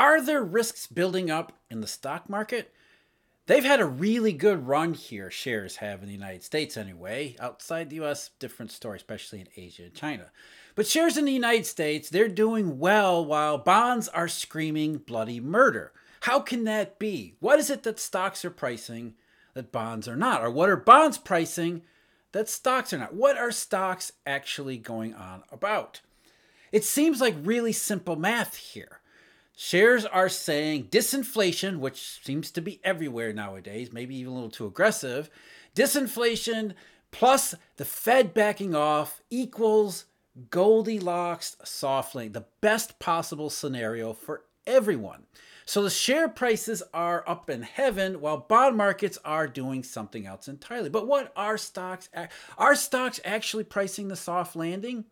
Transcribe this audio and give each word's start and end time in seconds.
Are 0.00 0.22
there 0.22 0.42
risks 0.42 0.86
building 0.86 1.30
up 1.30 1.52
in 1.68 1.82
the 1.82 1.86
stock 1.86 2.30
market? 2.30 2.72
They've 3.44 3.62
had 3.62 3.80
a 3.80 3.84
really 3.84 4.32
good 4.32 4.66
run 4.66 4.94
here, 4.94 5.30
shares 5.30 5.76
have 5.76 6.00
in 6.00 6.06
the 6.06 6.14
United 6.14 6.42
States 6.42 6.78
anyway. 6.78 7.36
Outside 7.38 7.90
the 7.90 8.00
US, 8.00 8.30
different 8.38 8.72
story, 8.72 8.96
especially 8.96 9.42
in 9.42 9.48
Asia 9.56 9.82
and 9.82 9.94
China. 9.94 10.30
But 10.74 10.86
shares 10.86 11.18
in 11.18 11.26
the 11.26 11.32
United 11.32 11.66
States, 11.66 12.08
they're 12.08 12.28
doing 12.28 12.78
well 12.78 13.22
while 13.22 13.58
bonds 13.58 14.08
are 14.08 14.26
screaming 14.26 14.96
bloody 14.96 15.38
murder. 15.38 15.92
How 16.20 16.40
can 16.40 16.64
that 16.64 16.98
be? 16.98 17.34
What 17.40 17.58
is 17.58 17.68
it 17.68 17.82
that 17.82 18.00
stocks 18.00 18.42
are 18.42 18.50
pricing 18.50 19.16
that 19.52 19.70
bonds 19.70 20.08
are 20.08 20.16
not? 20.16 20.42
Or 20.42 20.50
what 20.50 20.70
are 20.70 20.76
bonds 20.76 21.18
pricing 21.18 21.82
that 22.32 22.48
stocks 22.48 22.94
are 22.94 22.98
not? 22.98 23.12
What 23.12 23.36
are 23.36 23.52
stocks 23.52 24.12
actually 24.24 24.78
going 24.78 25.12
on 25.12 25.42
about? 25.52 26.00
It 26.72 26.84
seems 26.84 27.20
like 27.20 27.34
really 27.42 27.74
simple 27.74 28.16
math 28.16 28.56
here. 28.56 28.99
Shares 29.62 30.06
are 30.06 30.30
saying 30.30 30.84
disinflation, 30.84 31.80
which 31.80 32.18
seems 32.24 32.50
to 32.52 32.62
be 32.62 32.80
everywhere 32.82 33.34
nowadays, 33.34 33.92
maybe 33.92 34.16
even 34.16 34.32
a 34.32 34.34
little 34.34 34.48
too 34.48 34.64
aggressive. 34.64 35.28
Disinflation 35.76 36.72
plus 37.10 37.54
the 37.76 37.84
Fed 37.84 38.32
backing 38.32 38.74
off 38.74 39.20
equals 39.28 40.06
Goldilocks 40.48 41.58
soft 41.62 42.14
landing, 42.14 42.32
the 42.32 42.46
best 42.62 42.98
possible 42.98 43.50
scenario 43.50 44.14
for 44.14 44.44
everyone. 44.66 45.26
So 45.66 45.82
the 45.82 45.90
share 45.90 46.30
prices 46.30 46.82
are 46.94 47.22
up 47.28 47.50
in 47.50 47.60
heaven 47.60 48.22
while 48.22 48.38
bond 48.38 48.78
markets 48.78 49.18
are 49.26 49.46
doing 49.46 49.82
something 49.82 50.24
else 50.24 50.48
entirely. 50.48 50.88
But 50.88 51.06
what 51.06 51.34
are 51.36 51.58
stocks? 51.58 52.08
Are 52.56 52.74
stocks 52.74 53.20
actually 53.26 53.64
pricing 53.64 54.08
the 54.08 54.16
soft 54.16 54.56
landing? 54.56 55.04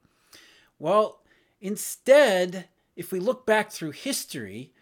Well, 0.79 1.21
instead, 1.61 2.69
if 2.99 3.13
we 3.13 3.21
look 3.21 3.47
back 3.47 3.71
through 3.71 3.93
history, 3.93 4.73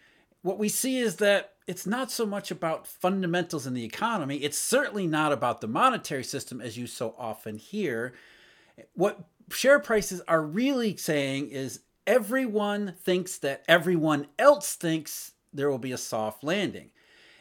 what 0.41 0.57
we 0.57 0.69
see 0.69 0.97
is 0.97 1.17
that 1.17 1.53
it's 1.67 1.85
not 1.85 2.09
so 2.09 2.25
much 2.25 2.49
about 2.49 2.87
fundamentals 2.87 3.67
in 3.67 3.75
the 3.75 3.85
economy. 3.85 4.37
It's 4.37 4.57
certainly 4.57 5.05
not 5.05 5.31
about 5.31 5.61
the 5.61 5.67
monetary 5.67 6.23
system, 6.23 6.59
as 6.59 6.77
you 6.77 6.87
so 6.87 7.13
often 7.19 7.57
hear. 7.57 8.13
What 8.95 9.19
share 9.51 9.79
prices 9.79 10.21
are 10.27 10.41
really 10.41 10.97
saying 10.97 11.51
is 11.51 11.81
everyone 12.07 12.95
thinks 13.03 13.37
that 13.37 13.63
everyone 13.67 14.25
else 14.39 14.73
thinks 14.73 15.33
there 15.53 15.69
will 15.69 15.77
be 15.77 15.91
a 15.91 15.97
soft 15.97 16.43
landing. 16.43 16.89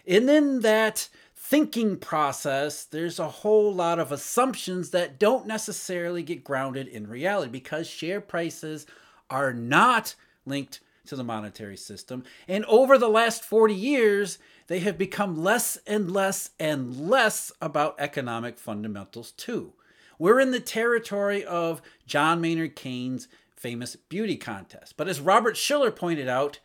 And 0.06 0.28
in 0.28 0.60
that 0.60 1.08
thinking 1.34 1.96
process, 1.96 2.84
there's 2.84 3.18
a 3.18 3.28
whole 3.28 3.72
lot 3.72 3.98
of 3.98 4.12
assumptions 4.12 4.90
that 4.90 5.18
don't 5.18 5.46
necessarily 5.46 6.22
get 6.22 6.44
grounded 6.44 6.86
in 6.86 7.06
reality 7.06 7.50
because 7.50 7.86
share 7.86 8.20
prices 8.20 8.84
are 9.30 9.54
not 9.54 10.14
linked 10.46 10.80
to 11.06 11.16
the 11.16 11.24
monetary 11.24 11.76
system. 11.76 12.24
And 12.48 12.64
over 12.66 12.98
the 12.98 13.08
last 13.08 13.44
40 13.44 13.74
years, 13.74 14.38
they 14.66 14.80
have 14.80 14.98
become 14.98 15.42
less 15.42 15.78
and 15.86 16.10
less 16.10 16.50
and 16.58 17.08
less 17.08 17.52
about 17.60 17.96
economic 17.98 18.58
fundamentals, 18.58 19.32
too. 19.32 19.72
We're 20.18 20.40
in 20.40 20.50
the 20.50 20.60
territory 20.60 21.44
of 21.44 21.82
John 22.06 22.40
Maynard 22.40 22.74
Keynes' 22.74 23.28
famous 23.54 23.96
beauty 23.96 24.36
contest. 24.36 24.96
But 24.96 25.08
as 25.08 25.20
Robert 25.20 25.56
Shiller 25.56 25.90
pointed 25.90 26.28
out, 26.28 26.58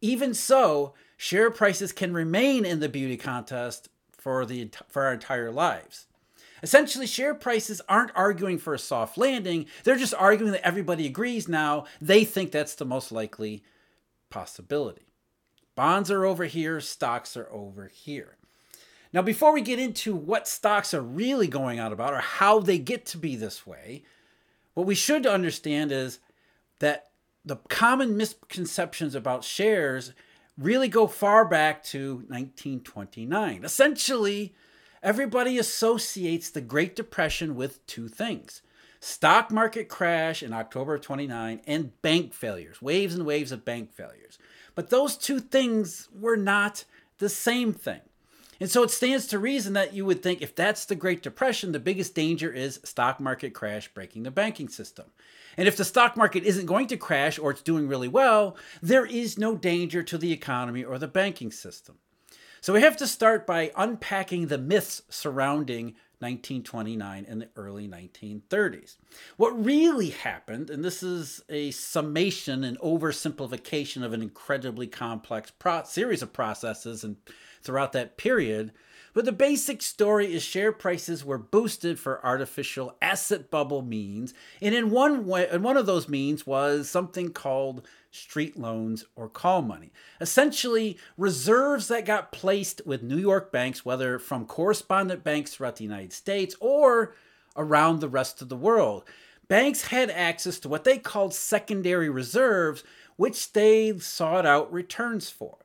even 0.00 0.34
so, 0.34 0.94
share 1.16 1.50
prices 1.50 1.92
can 1.92 2.12
remain 2.12 2.64
in 2.64 2.80
the 2.80 2.88
beauty 2.88 3.16
contest 3.16 3.88
for, 4.12 4.44
the, 4.44 4.70
for 4.88 5.04
our 5.04 5.14
entire 5.14 5.50
lives. 5.50 6.06
Essentially, 6.62 7.06
share 7.06 7.34
prices 7.34 7.80
aren't 7.88 8.10
arguing 8.14 8.58
for 8.58 8.74
a 8.74 8.78
soft 8.78 9.16
landing. 9.16 9.66
They're 9.84 9.96
just 9.96 10.14
arguing 10.14 10.52
that 10.52 10.66
everybody 10.66 11.06
agrees 11.06 11.48
now. 11.48 11.84
They 12.00 12.24
think 12.24 12.50
that's 12.50 12.74
the 12.74 12.84
most 12.84 13.12
likely 13.12 13.62
possibility. 14.30 15.06
Bonds 15.74 16.10
are 16.10 16.24
over 16.24 16.44
here, 16.44 16.80
stocks 16.80 17.36
are 17.36 17.48
over 17.52 17.86
here. 17.86 18.36
Now, 19.12 19.22
before 19.22 19.52
we 19.52 19.62
get 19.62 19.78
into 19.78 20.14
what 20.14 20.48
stocks 20.48 20.92
are 20.92 21.00
really 21.00 21.48
going 21.48 21.80
on 21.80 21.92
about 21.92 22.12
or 22.12 22.20
how 22.20 22.60
they 22.60 22.78
get 22.78 23.06
to 23.06 23.18
be 23.18 23.36
this 23.36 23.66
way, 23.66 24.02
what 24.74 24.86
we 24.86 24.94
should 24.94 25.26
understand 25.26 25.92
is 25.92 26.18
that 26.80 27.06
the 27.44 27.56
common 27.68 28.16
misconceptions 28.16 29.14
about 29.14 29.44
shares 29.44 30.12
really 30.58 30.88
go 30.88 31.06
far 31.06 31.44
back 31.44 31.82
to 31.84 32.16
1929. 32.28 33.64
Essentially, 33.64 34.54
everybody 35.02 35.58
associates 35.58 36.50
the 36.50 36.60
Great 36.60 36.96
Depression 36.96 37.54
with 37.54 37.84
two 37.86 38.08
things 38.08 38.62
stock 39.00 39.50
market 39.50 39.88
crash 39.88 40.42
in 40.42 40.52
October 40.52 40.96
of 40.96 41.00
29 41.02 41.60
and 41.66 42.02
bank 42.02 42.32
failures, 42.32 42.82
waves 42.82 43.14
and 43.14 43.24
waves 43.24 43.52
of 43.52 43.64
bank 43.64 43.92
failures. 43.92 44.38
But 44.74 44.90
those 44.90 45.16
two 45.16 45.40
things 45.40 46.08
were 46.12 46.36
not 46.36 46.84
the 47.18 47.28
same 47.28 47.72
thing. 47.72 48.00
And 48.60 48.68
so 48.68 48.82
it 48.82 48.90
stands 48.90 49.28
to 49.28 49.38
reason 49.38 49.72
that 49.74 49.94
you 49.94 50.04
would 50.04 50.22
think 50.22 50.42
if 50.42 50.54
that's 50.54 50.84
the 50.84 50.96
Great 50.96 51.22
Depression, 51.22 51.70
the 51.70 51.78
biggest 51.78 52.14
danger 52.14 52.50
is 52.50 52.80
stock 52.82 53.20
market 53.20 53.54
crash 53.54 53.88
breaking 53.88 54.24
the 54.24 54.32
banking 54.32 54.68
system. 54.68 55.06
And 55.56 55.68
if 55.68 55.76
the 55.76 55.84
stock 55.84 56.16
market 56.16 56.42
isn't 56.44 56.66
going 56.66 56.88
to 56.88 56.96
crash 56.96 57.38
or 57.38 57.52
it's 57.52 57.62
doing 57.62 57.86
really 57.86 58.08
well, 58.08 58.56
there 58.82 59.06
is 59.06 59.38
no 59.38 59.54
danger 59.56 60.02
to 60.02 60.18
the 60.18 60.32
economy 60.32 60.82
or 60.82 60.98
the 60.98 61.08
banking 61.08 61.52
system. 61.52 61.98
So 62.60 62.72
we 62.72 62.80
have 62.82 62.96
to 62.98 63.06
start 63.06 63.46
by 63.46 63.72
unpacking 63.76 64.48
the 64.48 64.58
myths 64.58 65.02
surrounding 65.08 65.94
1929 66.20 67.26
and 67.28 67.42
the 67.42 67.48
early 67.54 67.86
1930s. 67.86 68.96
What 69.36 69.64
really 69.64 70.10
happened, 70.10 70.68
and 70.68 70.84
this 70.84 71.02
is 71.02 71.42
a 71.48 71.70
summation 71.70 72.64
and 72.64 72.78
oversimplification 72.80 74.02
of 74.02 74.12
an 74.12 74.22
incredibly 74.22 74.88
complex 74.88 75.52
pro- 75.56 75.84
series 75.84 76.22
of 76.22 76.32
processes 76.32 77.04
and 77.04 77.16
throughout 77.62 77.92
that 77.92 78.16
period. 78.16 78.72
But 79.14 79.24
the 79.24 79.32
basic 79.32 79.82
story 79.82 80.32
is 80.34 80.42
share 80.42 80.72
prices 80.72 81.24
were 81.24 81.38
boosted 81.38 81.98
for 81.98 82.24
artificial 82.24 82.96
asset 83.00 83.50
bubble 83.50 83.82
means, 83.82 84.34
and 84.60 84.74
in 84.74 84.90
one 84.90 85.26
way, 85.26 85.48
and 85.48 85.64
one 85.64 85.76
of 85.76 85.86
those 85.86 86.08
means 86.08 86.46
was 86.46 86.88
something 86.88 87.30
called 87.30 87.86
street 88.10 88.58
loans 88.58 89.04
or 89.16 89.28
call 89.28 89.62
money. 89.62 89.92
Essentially, 90.20 90.98
reserves 91.16 91.88
that 91.88 92.04
got 92.04 92.32
placed 92.32 92.82
with 92.86 93.02
New 93.02 93.18
York 93.18 93.50
banks, 93.52 93.84
whether 93.84 94.18
from 94.18 94.46
correspondent 94.46 95.24
banks 95.24 95.54
throughout 95.54 95.76
the 95.76 95.84
United 95.84 96.12
States 96.12 96.54
or 96.60 97.14
around 97.56 98.00
the 98.00 98.08
rest 98.08 98.40
of 98.40 98.48
the 98.48 98.56
world. 98.56 99.04
Banks 99.48 99.88
had 99.88 100.10
access 100.10 100.58
to 100.60 100.68
what 100.68 100.84
they 100.84 100.98
called 100.98 101.32
secondary 101.32 102.10
reserves, 102.10 102.84
which 103.16 103.52
they 103.52 103.98
sought 103.98 104.44
out 104.44 104.70
returns 104.72 105.30
for. 105.30 105.56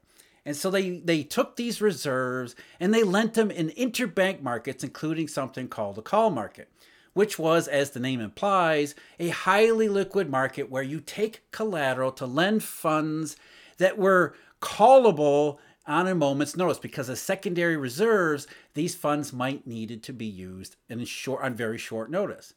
And 0.45 0.55
so 0.55 0.69
they, 0.69 0.99
they 0.99 1.23
took 1.23 1.55
these 1.55 1.81
reserves 1.81 2.55
and 2.79 2.93
they 2.93 3.03
lent 3.03 3.33
them 3.33 3.49
in 3.49 3.69
interbank 3.69 4.41
markets, 4.41 4.83
including 4.83 5.27
something 5.27 5.67
called 5.67 5.95
the 5.95 6.01
call 6.01 6.29
market, 6.29 6.69
which 7.13 7.39
was, 7.39 7.67
as 7.67 7.91
the 7.91 7.99
name 7.99 8.19
implies, 8.19 8.93
a 9.19 9.29
highly 9.29 9.87
liquid 9.87 10.29
market 10.29 10.69
where 10.69 10.83
you 10.83 10.99
take 10.99 11.49
collateral 11.51 12.11
to 12.11 12.25
lend 12.25 12.63
funds 12.63 13.37
that 13.77 13.97
were 13.97 14.35
callable 14.61 15.59
on 15.85 16.07
a 16.07 16.15
moment's 16.15 16.55
notice 16.55 16.79
because 16.79 17.09
as 17.09 17.19
secondary 17.19 17.77
reserves, 17.77 18.47
these 18.73 18.95
funds 18.95 19.33
might 19.33 19.67
needed 19.67 20.03
to 20.03 20.13
be 20.13 20.25
used 20.25 20.75
in 20.89 21.03
short 21.05 21.43
on 21.43 21.53
very 21.55 21.77
short 21.77 22.09
notice. 22.09 22.53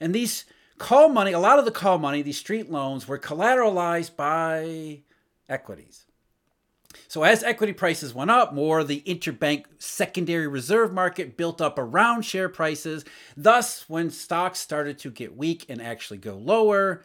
And 0.00 0.14
these 0.14 0.44
call 0.78 1.08
money, 1.08 1.32
a 1.32 1.38
lot 1.38 1.58
of 1.58 1.64
the 1.64 1.70
call 1.70 1.98
money, 1.98 2.22
these 2.22 2.38
street 2.38 2.70
loans 2.70 3.06
were 3.06 3.18
collateralized 3.18 4.16
by 4.16 5.02
equities. 5.48 6.06
So 7.08 7.22
as 7.22 7.42
equity 7.42 7.72
prices 7.72 8.14
went 8.14 8.30
up, 8.30 8.52
more 8.52 8.80
of 8.80 8.88
the 8.88 9.02
interbank 9.06 9.64
secondary 9.78 10.46
reserve 10.46 10.92
market 10.92 11.36
built 11.36 11.60
up 11.60 11.78
around 11.78 12.22
share 12.22 12.48
prices. 12.48 13.04
Thus, 13.36 13.88
when 13.88 14.10
stocks 14.10 14.58
started 14.58 14.98
to 15.00 15.10
get 15.10 15.36
weak 15.36 15.66
and 15.68 15.80
actually 15.80 16.18
go 16.18 16.36
lower, 16.36 17.04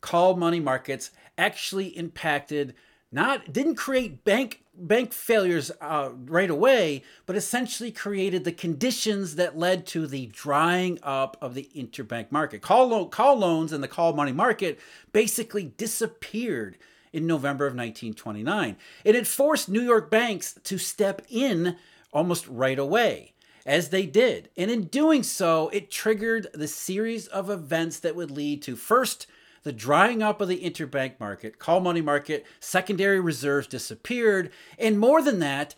call 0.00 0.36
money 0.36 0.60
markets 0.60 1.10
actually 1.38 1.96
impacted 1.96 2.74
not 3.12 3.52
didn't 3.52 3.76
create 3.76 4.24
bank 4.24 4.64
bank 4.76 5.12
failures 5.12 5.70
uh, 5.80 6.10
right 6.26 6.50
away, 6.50 7.02
but 7.24 7.36
essentially 7.36 7.90
created 7.90 8.44
the 8.44 8.52
conditions 8.52 9.36
that 9.36 9.56
led 9.56 9.86
to 9.86 10.06
the 10.06 10.26
drying 10.26 10.98
up 11.02 11.36
of 11.40 11.54
the 11.54 11.70
interbank 11.74 12.30
market. 12.30 12.60
Call, 12.60 12.88
lo- 12.88 13.06
call 13.06 13.36
loans 13.36 13.72
and 13.72 13.82
the 13.82 13.88
call 13.88 14.12
money 14.12 14.32
market 14.32 14.78
basically 15.12 15.72
disappeared 15.76 16.76
in 17.16 17.26
November 17.26 17.64
of 17.64 17.72
1929. 17.72 18.76
It 19.02 19.14
had 19.14 19.26
forced 19.26 19.68
New 19.68 19.80
York 19.80 20.10
banks 20.10 20.54
to 20.64 20.76
step 20.76 21.22
in 21.30 21.76
almost 22.12 22.46
right 22.46 22.78
away, 22.78 23.32
as 23.64 23.88
they 23.88 24.04
did. 24.04 24.50
And 24.56 24.70
in 24.70 24.84
doing 24.84 25.22
so, 25.22 25.70
it 25.70 25.90
triggered 25.90 26.48
the 26.52 26.68
series 26.68 27.26
of 27.28 27.48
events 27.48 27.98
that 28.00 28.14
would 28.14 28.30
lead 28.30 28.60
to 28.62 28.76
first, 28.76 29.26
the 29.62 29.72
drying 29.72 30.22
up 30.22 30.40
of 30.42 30.48
the 30.48 30.60
interbank 30.60 31.18
market, 31.18 31.58
call 31.58 31.80
money 31.80 32.02
market, 32.02 32.44
secondary 32.60 33.18
reserves 33.18 33.66
disappeared, 33.66 34.52
and 34.78 34.98
more 34.98 35.22
than 35.22 35.38
that, 35.38 35.74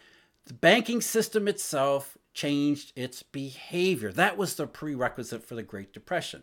the 0.47 0.55
banking 0.55 1.01
system 1.01 1.47
itself 1.47 2.19
changed 2.35 2.93
its 2.97 3.23
behavior. 3.23 4.13
That 4.13 4.37
was 4.37 4.57
the 4.57 4.67
prerequisite 4.67 5.45
for 5.45 5.55
the 5.55 5.63
Great 5.63 5.93
Depression. 5.93 6.43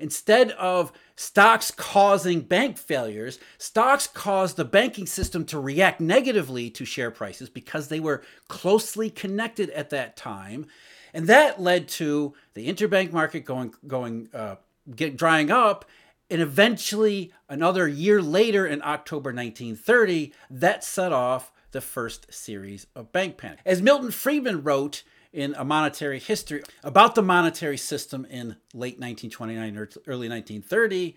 Instead 0.00 0.52
of 0.52 0.92
stocks 1.14 1.70
causing 1.70 2.40
bank 2.40 2.78
failures, 2.78 3.38
stocks 3.58 4.06
caused 4.06 4.56
the 4.56 4.64
banking 4.64 5.06
system 5.06 5.44
to 5.44 5.60
react 5.60 6.00
negatively 6.00 6.70
to 6.70 6.84
share 6.84 7.10
prices 7.10 7.48
because 7.48 7.88
they 7.88 8.00
were 8.00 8.22
closely 8.48 9.10
connected 9.10 9.70
at 9.70 9.90
that 9.90 10.16
time. 10.16 10.66
And 11.12 11.26
that 11.26 11.60
led 11.60 11.88
to 11.88 12.34
the 12.54 12.68
interbank 12.68 13.12
market 13.12 13.40
going, 13.40 13.74
going, 13.86 14.28
uh, 14.32 14.56
get, 14.94 15.16
drying 15.16 15.50
up. 15.50 15.84
And 16.30 16.40
eventually, 16.40 17.32
another 17.48 17.88
year 17.88 18.22
later 18.22 18.64
in 18.66 18.82
October 18.82 19.30
1930, 19.30 20.32
that 20.50 20.84
set 20.84 21.12
off 21.12 21.52
the 21.72 21.80
first 21.80 22.32
series 22.32 22.86
of 22.94 23.12
bank 23.12 23.36
panic. 23.36 23.60
As 23.64 23.82
Milton 23.82 24.10
Friedman 24.10 24.62
wrote 24.62 25.02
in 25.32 25.54
A 25.56 25.64
Monetary 25.64 26.18
History 26.18 26.62
about 26.82 27.14
the 27.14 27.22
monetary 27.22 27.76
system 27.76 28.24
in 28.24 28.56
late 28.74 28.98
1929 28.98 29.76
or 29.76 29.88
early 30.06 30.28
1930, 30.28 31.16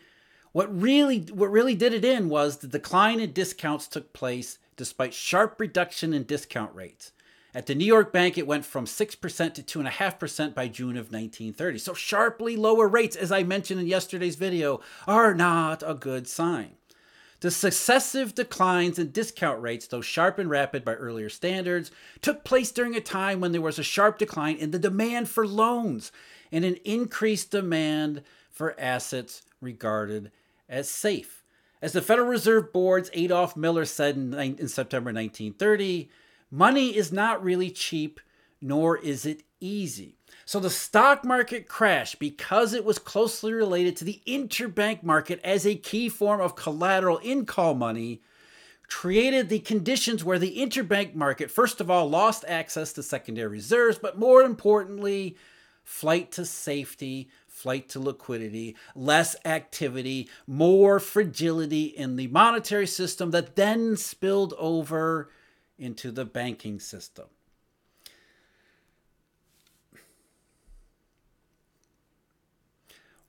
what 0.51 0.81
really 0.81 1.19
what 1.33 1.51
really 1.51 1.75
did 1.75 1.93
it 1.93 2.05
in 2.05 2.29
was 2.29 2.57
the 2.57 2.67
decline 2.67 3.19
in 3.19 3.33
discounts 3.33 3.87
took 3.87 4.13
place 4.13 4.59
despite 4.75 5.13
sharp 5.13 5.59
reduction 5.59 6.13
in 6.13 6.23
discount 6.23 6.73
rates. 6.75 7.11
At 7.55 7.67
the 7.67 7.75
New 7.75 7.85
York 7.85 8.11
Bank, 8.11 8.37
it 8.37 8.47
went 8.47 8.65
from 8.65 8.85
6% 8.85 9.53
to 9.53 9.79
2.5% 9.79 10.55
by 10.55 10.67
June 10.67 10.97
of 10.97 11.11
1930. 11.11 11.77
So, 11.77 11.93
sharply 11.93 12.55
lower 12.55 12.87
rates, 12.87 13.15
as 13.15 13.31
I 13.31 13.43
mentioned 13.43 13.79
in 13.79 13.85
yesterday's 13.85 14.37
video, 14.37 14.81
are 15.07 15.35
not 15.35 15.83
a 15.85 15.93
good 15.93 16.27
sign. 16.27 16.77
The 17.43 17.51
successive 17.51 18.33
declines 18.33 18.97
in 18.97 19.11
discount 19.11 19.61
rates, 19.61 19.87
though 19.87 19.99
sharp 19.99 20.39
and 20.39 20.49
rapid 20.49 20.85
by 20.85 20.93
earlier 20.93 21.27
standards, 21.27 21.91
took 22.21 22.45
place 22.45 22.71
during 22.71 22.95
a 22.95 23.01
time 23.01 23.41
when 23.41 23.51
there 23.51 23.59
was 23.59 23.77
a 23.77 23.83
sharp 23.83 24.17
decline 24.17 24.55
in 24.55 24.71
the 24.71 24.79
demand 24.79 25.27
for 25.27 25.45
loans 25.45 26.13
and 26.53 26.63
an 26.63 26.77
increased 26.85 27.51
demand 27.51 28.23
for 28.49 28.79
assets 28.79 29.41
regarded 29.59 30.31
as 30.69 30.89
safe. 30.89 31.43
As 31.81 31.91
the 31.91 32.01
Federal 32.01 32.29
Reserve 32.29 32.71
Board's 32.71 33.09
Adolf 33.11 33.57
Miller 33.57 33.83
said 33.83 34.15
in, 34.15 34.33
in 34.33 34.69
September 34.69 35.11
1930, 35.11 36.09
money 36.49 36.95
is 36.95 37.11
not 37.11 37.43
really 37.43 37.71
cheap, 37.71 38.21
nor 38.61 38.97
is 38.97 39.25
it 39.25 39.43
easy. 39.63 40.17
So 40.45 40.59
the 40.59 40.69
stock 40.69 41.23
market 41.23 41.67
crashed 41.67 42.19
because 42.19 42.73
it 42.73 42.83
was 42.83 42.99
closely 42.99 43.53
related 43.53 43.95
to 43.97 44.05
the 44.05 44.21
interbank 44.27 45.01
market 45.03 45.39
as 45.43 45.65
a 45.65 45.75
key 45.75 46.09
form 46.09 46.41
of 46.41 46.55
collateral 46.55 47.17
in 47.19 47.45
call 47.45 47.73
money, 47.73 48.21
created 48.89 49.47
the 49.47 49.59
conditions 49.59 50.23
where 50.23 50.39
the 50.39 50.57
interbank 50.57 51.15
market, 51.15 51.49
first 51.49 51.79
of 51.79 51.89
all, 51.89 52.09
lost 52.09 52.43
access 52.47 52.91
to 52.93 53.01
secondary 53.03 53.47
reserves, 53.47 53.97
but 53.97 54.19
more 54.19 54.41
importantly, 54.41 55.37
flight 55.83 56.31
to 56.33 56.45
safety, 56.45 57.29
flight 57.47 57.87
to 57.89 57.99
liquidity, 57.99 58.75
less 58.95 59.35
activity, 59.45 60.29
more 60.45 60.99
fragility 60.99 61.85
in 61.85 62.17
the 62.17 62.27
monetary 62.27 62.87
system 62.87 63.31
that 63.31 63.55
then 63.55 63.95
spilled 63.95 64.53
over 64.57 65.29
into 65.77 66.11
the 66.11 66.25
banking 66.25 66.79
system. 66.79 67.25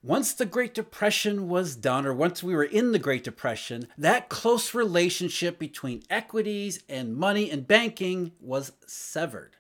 Once 0.04 0.34
the 0.34 0.44
Great 0.44 0.74
Depression 0.74 1.48
was 1.48 1.76
done, 1.76 2.04
or 2.04 2.12
once 2.12 2.42
we 2.42 2.54
were 2.54 2.62
in 2.62 2.92
the 2.92 2.98
Great 2.98 3.24
Depression, 3.24 3.88
that 3.96 4.28
close 4.28 4.74
relationship 4.74 5.58
between 5.58 6.02
equities 6.10 6.82
and 6.90 7.16
money 7.16 7.50
and 7.50 7.66
banking 7.66 8.30
was 8.38 8.72
severed. 8.86 9.56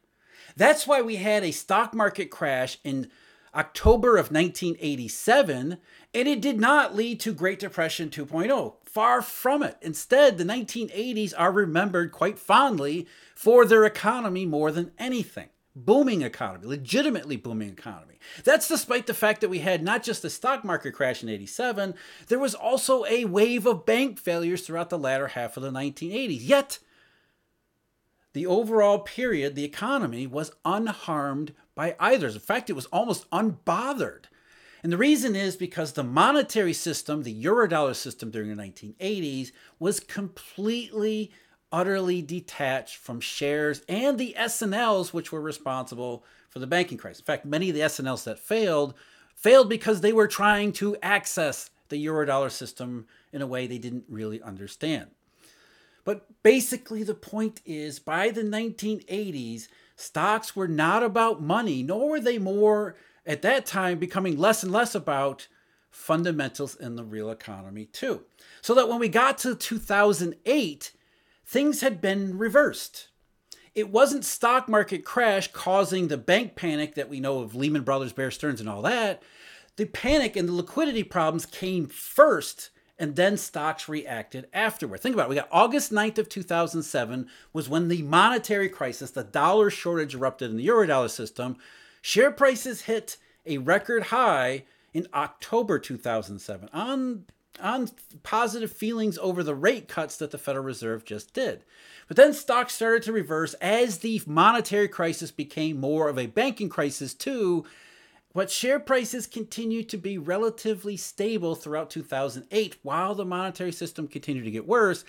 That's 0.54 0.86
why 0.86 1.00
we 1.00 1.16
had 1.16 1.44
a 1.44 1.50
stock 1.50 1.94
market 1.94 2.30
crash 2.30 2.76
in 2.84 3.10
October 3.54 4.18
of 4.18 4.30
1987, 4.30 5.78
and 6.12 6.28
it 6.28 6.42
did 6.42 6.60
not 6.60 6.94
lead 6.94 7.20
to 7.20 7.32
Great 7.32 7.58
Depression 7.58 8.10
2.0. 8.10 8.74
Far 8.84 9.22
from 9.22 9.62
it. 9.62 9.78
Instead, 9.80 10.36
the 10.36 10.44
1980s 10.44 11.32
are 11.38 11.52
remembered 11.52 12.12
quite 12.12 12.38
fondly 12.38 13.06
for 13.34 13.64
their 13.64 13.86
economy 13.86 14.44
more 14.44 14.70
than 14.70 14.92
anything 14.98 15.48
booming 15.76 16.22
economy, 16.22 16.66
legitimately 16.66 17.36
booming 17.36 17.70
economy. 17.70 18.18
That's 18.44 18.68
despite 18.68 19.06
the 19.06 19.14
fact 19.14 19.40
that 19.40 19.48
we 19.48 19.58
had 19.58 19.82
not 19.82 20.02
just 20.02 20.22
the 20.22 20.30
stock 20.30 20.64
market 20.64 20.92
crash 20.92 21.22
in 21.22 21.28
87, 21.28 21.94
there 22.28 22.38
was 22.38 22.54
also 22.54 23.04
a 23.06 23.24
wave 23.24 23.66
of 23.66 23.84
bank 23.84 24.18
failures 24.18 24.62
throughout 24.62 24.90
the 24.90 24.98
latter 24.98 25.28
half 25.28 25.56
of 25.56 25.62
the 25.62 25.70
1980s. 25.70 26.38
Yet, 26.40 26.78
the 28.32 28.46
overall 28.46 29.00
period, 29.00 29.54
the 29.54 29.64
economy 29.64 30.26
was 30.26 30.52
unharmed 30.64 31.54
by 31.74 31.96
either. 31.98 32.28
In 32.28 32.38
fact, 32.38 32.70
it 32.70 32.74
was 32.74 32.86
almost 32.86 33.28
unbothered. 33.30 34.24
And 34.82 34.92
the 34.92 34.98
reason 34.98 35.34
is 35.34 35.56
because 35.56 35.92
the 35.92 36.04
monetary 36.04 36.74
system, 36.74 37.22
the 37.22 37.42
eurodollar 37.42 37.96
system 37.96 38.30
during 38.30 38.54
the 38.54 38.62
1980s, 38.62 39.50
was 39.78 39.98
completely 39.98 41.32
utterly 41.74 42.22
detached 42.22 42.96
from 42.96 43.18
shares 43.18 43.82
and 43.88 44.16
the 44.16 44.36
S&Ls 44.36 45.12
which 45.12 45.32
were 45.32 45.40
responsible 45.40 46.24
for 46.48 46.60
the 46.60 46.68
banking 46.68 46.96
crisis. 46.96 47.18
In 47.18 47.24
fact, 47.24 47.44
many 47.44 47.68
of 47.68 47.74
the 47.74 47.82
S&Ls 47.82 48.22
that 48.24 48.38
failed 48.38 48.94
failed 49.34 49.68
because 49.68 50.00
they 50.00 50.12
were 50.12 50.28
trying 50.28 50.70
to 50.70 50.96
access 51.02 51.70
the 51.88 52.06
eurodollar 52.06 52.50
system 52.50 53.08
in 53.32 53.42
a 53.42 53.46
way 53.46 53.66
they 53.66 53.78
didn't 53.78 54.04
really 54.08 54.40
understand. 54.40 55.08
But 56.04 56.26
basically 56.44 57.02
the 57.02 57.12
point 57.12 57.60
is 57.66 57.98
by 57.98 58.30
the 58.30 58.42
1980s, 58.42 59.66
stocks 59.96 60.54
were 60.54 60.68
not 60.68 61.02
about 61.02 61.42
money, 61.42 61.82
nor 61.82 62.08
were 62.08 62.20
they 62.20 62.38
more 62.38 62.94
at 63.26 63.42
that 63.42 63.66
time 63.66 63.98
becoming 63.98 64.38
less 64.38 64.62
and 64.62 64.70
less 64.70 64.94
about 64.94 65.48
fundamentals 65.90 66.76
in 66.76 66.94
the 66.94 67.04
real 67.04 67.30
economy 67.30 67.86
too. 67.86 68.22
So 68.62 68.74
that 68.74 68.88
when 68.88 69.00
we 69.00 69.08
got 69.08 69.38
to 69.38 69.56
2008, 69.56 70.92
things 71.44 71.80
had 71.80 72.00
been 72.00 72.38
reversed. 72.38 73.08
It 73.74 73.90
wasn't 73.90 74.24
stock 74.24 74.68
market 74.68 75.04
crash 75.04 75.52
causing 75.52 76.08
the 76.08 76.16
bank 76.16 76.54
panic 76.54 76.94
that 76.94 77.08
we 77.08 77.18
know 77.18 77.40
of 77.40 77.56
Lehman 77.56 77.82
Brothers, 77.82 78.12
Bear 78.12 78.30
Stearns, 78.30 78.60
and 78.60 78.68
all 78.68 78.82
that. 78.82 79.22
The 79.76 79.86
panic 79.86 80.36
and 80.36 80.48
the 80.48 80.52
liquidity 80.52 81.02
problems 81.02 81.46
came 81.46 81.86
first, 81.86 82.70
and 82.96 83.16
then 83.16 83.36
stocks 83.36 83.88
reacted 83.88 84.46
afterward. 84.52 85.00
Think 85.00 85.14
about 85.14 85.26
it. 85.26 85.30
We 85.30 85.34
got 85.34 85.48
August 85.50 85.92
9th 85.92 86.18
of 86.18 86.28
2007 86.28 87.28
was 87.52 87.68
when 87.68 87.88
the 87.88 88.02
monetary 88.02 88.68
crisis, 88.68 89.10
the 89.10 89.24
dollar 89.24 89.70
shortage 89.70 90.14
erupted 90.14 90.50
in 90.52 90.56
the 90.56 90.66
eurodollar 90.66 91.10
system. 91.10 91.56
Share 92.00 92.30
prices 92.30 92.82
hit 92.82 93.16
a 93.44 93.58
record 93.58 94.04
high 94.04 94.64
in 94.92 95.08
October 95.12 95.80
2007 95.80 96.68
on 96.72 97.24
on 97.60 97.90
positive 98.22 98.72
feelings 98.72 99.18
over 99.18 99.42
the 99.42 99.54
rate 99.54 99.88
cuts 99.88 100.16
that 100.16 100.30
the 100.30 100.38
Federal 100.38 100.64
Reserve 100.64 101.04
just 101.04 101.32
did. 101.32 101.64
But 102.08 102.16
then 102.16 102.32
stocks 102.32 102.74
started 102.74 103.02
to 103.04 103.12
reverse 103.12 103.54
as 103.54 103.98
the 103.98 104.20
monetary 104.26 104.88
crisis 104.88 105.30
became 105.30 105.80
more 105.80 106.08
of 106.08 106.18
a 106.18 106.26
banking 106.26 106.68
crisis, 106.68 107.14
too. 107.14 107.64
But 108.34 108.50
share 108.50 108.80
prices 108.80 109.26
continued 109.26 109.88
to 109.90 109.96
be 109.96 110.18
relatively 110.18 110.96
stable 110.96 111.54
throughout 111.54 111.90
2008 111.90 112.76
while 112.82 113.14
the 113.14 113.24
monetary 113.24 113.72
system 113.72 114.08
continued 114.08 114.44
to 114.44 114.50
get 114.50 114.66
worse. 114.66 115.04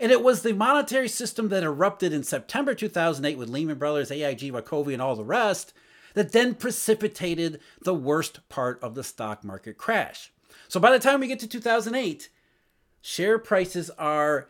And 0.00 0.10
it 0.10 0.22
was 0.22 0.42
the 0.42 0.52
monetary 0.52 1.08
system 1.08 1.48
that 1.50 1.62
erupted 1.62 2.12
in 2.12 2.24
September 2.24 2.74
2008 2.74 3.38
with 3.38 3.48
Lehman 3.48 3.78
Brothers, 3.78 4.10
AIG, 4.10 4.52
Wachovia, 4.52 4.94
and 4.94 5.02
all 5.02 5.14
the 5.14 5.24
rest 5.24 5.72
that 6.14 6.32
then 6.32 6.54
precipitated 6.54 7.60
the 7.82 7.94
worst 7.94 8.48
part 8.48 8.82
of 8.82 8.94
the 8.94 9.04
stock 9.04 9.44
market 9.44 9.76
crash. 9.76 10.32
So 10.68 10.80
by 10.80 10.92
the 10.92 10.98
time 10.98 11.20
we 11.20 11.28
get 11.28 11.40
to 11.40 11.48
2008, 11.48 12.28
share 13.00 13.38
prices 13.38 13.90
are 13.90 14.48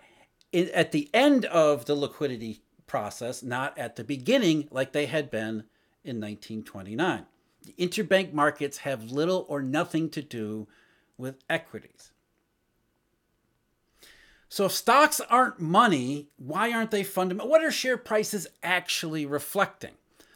in, 0.52 0.70
at 0.70 0.92
the 0.92 1.10
end 1.12 1.44
of 1.46 1.84
the 1.86 1.94
liquidity 1.94 2.62
process, 2.86 3.42
not 3.42 3.76
at 3.78 3.96
the 3.96 4.04
beginning 4.04 4.68
like 4.70 4.92
they 4.92 5.06
had 5.06 5.30
been 5.30 5.64
in 6.04 6.20
1929. 6.20 7.26
The 7.64 7.72
interbank 7.72 8.32
markets 8.32 8.78
have 8.78 9.10
little 9.10 9.46
or 9.48 9.62
nothing 9.62 10.10
to 10.10 10.22
do 10.22 10.68
with 11.16 11.36
equities. 11.48 12.12
So 14.48 14.66
if 14.66 14.72
stocks 14.72 15.20
aren't 15.20 15.58
money, 15.58 16.28
why 16.36 16.72
aren't 16.72 16.92
they 16.92 17.02
fundamental? 17.02 17.50
What 17.50 17.64
are 17.64 17.72
share 17.72 17.96
prices 17.96 18.46
actually 18.62 19.26
reflecting? 19.26 19.94